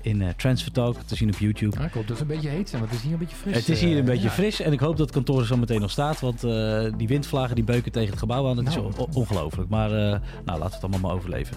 in 0.03 0.21
uh, 0.21 0.29
Transfer 0.29 0.73
Talk 0.73 0.97
te 1.07 1.17
zien 1.17 1.29
op 1.29 1.39
YouTube. 1.39 1.79
Ja, 1.79 1.85
ik 1.85 1.93
hoop 1.93 2.07
dat 2.09 2.19
het 2.19 2.29
een 2.29 2.35
beetje 2.35 2.49
heet 2.49 2.69
zijn, 2.69 2.81
want 2.81 2.93
het 2.93 3.01
is 3.01 3.07
hier 3.07 3.15
een 3.15 3.19
beetje 3.25 3.37
fris. 3.37 3.55
Het 3.55 3.69
is 3.69 3.81
hier 3.81 3.93
een 3.97 3.99
uh, 3.99 4.05
beetje 4.05 4.25
ja. 4.27 4.31
fris 4.31 4.61
en 4.61 4.73
ik 4.73 4.81
hoop 4.81 4.91
dat 4.97 5.07
het 5.07 5.15
kantoor 5.15 5.41
er 5.41 5.47
zo 5.47 5.57
meteen 5.57 5.81
nog 5.81 5.91
staat. 5.91 6.21
Want 6.21 6.45
uh, 6.45 6.85
die 6.97 7.09
windvlagen 7.09 7.55
die 7.55 7.65
beuken 7.65 7.93
tegen 7.93 8.11
het 8.11 8.19
gebouw 8.19 8.49
aan. 8.49 8.57
Dat 8.57 8.65
Nou. 8.65 8.89
is 8.89 8.97
on- 8.97 9.09
ongelooflijk. 9.15 9.69
Maar 9.69 9.91
nou, 9.91 10.21
laten 10.45 10.59
we 10.69 10.75
het 10.75 10.83
allemaal 10.83 11.01
maar 11.01 11.13
overleven. 11.13 11.57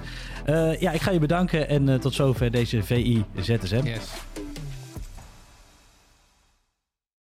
ja, 0.79 0.91
ik 0.91 1.01
ga 1.01 1.11
je 1.11 1.19
bedanken 1.19 1.67
en 1.67 1.99
tot 1.99 2.13
zover 2.13 2.51
deze 2.51 2.83
VI 2.83 3.23
ZSM. 3.35 3.81
Yes. 3.85 4.09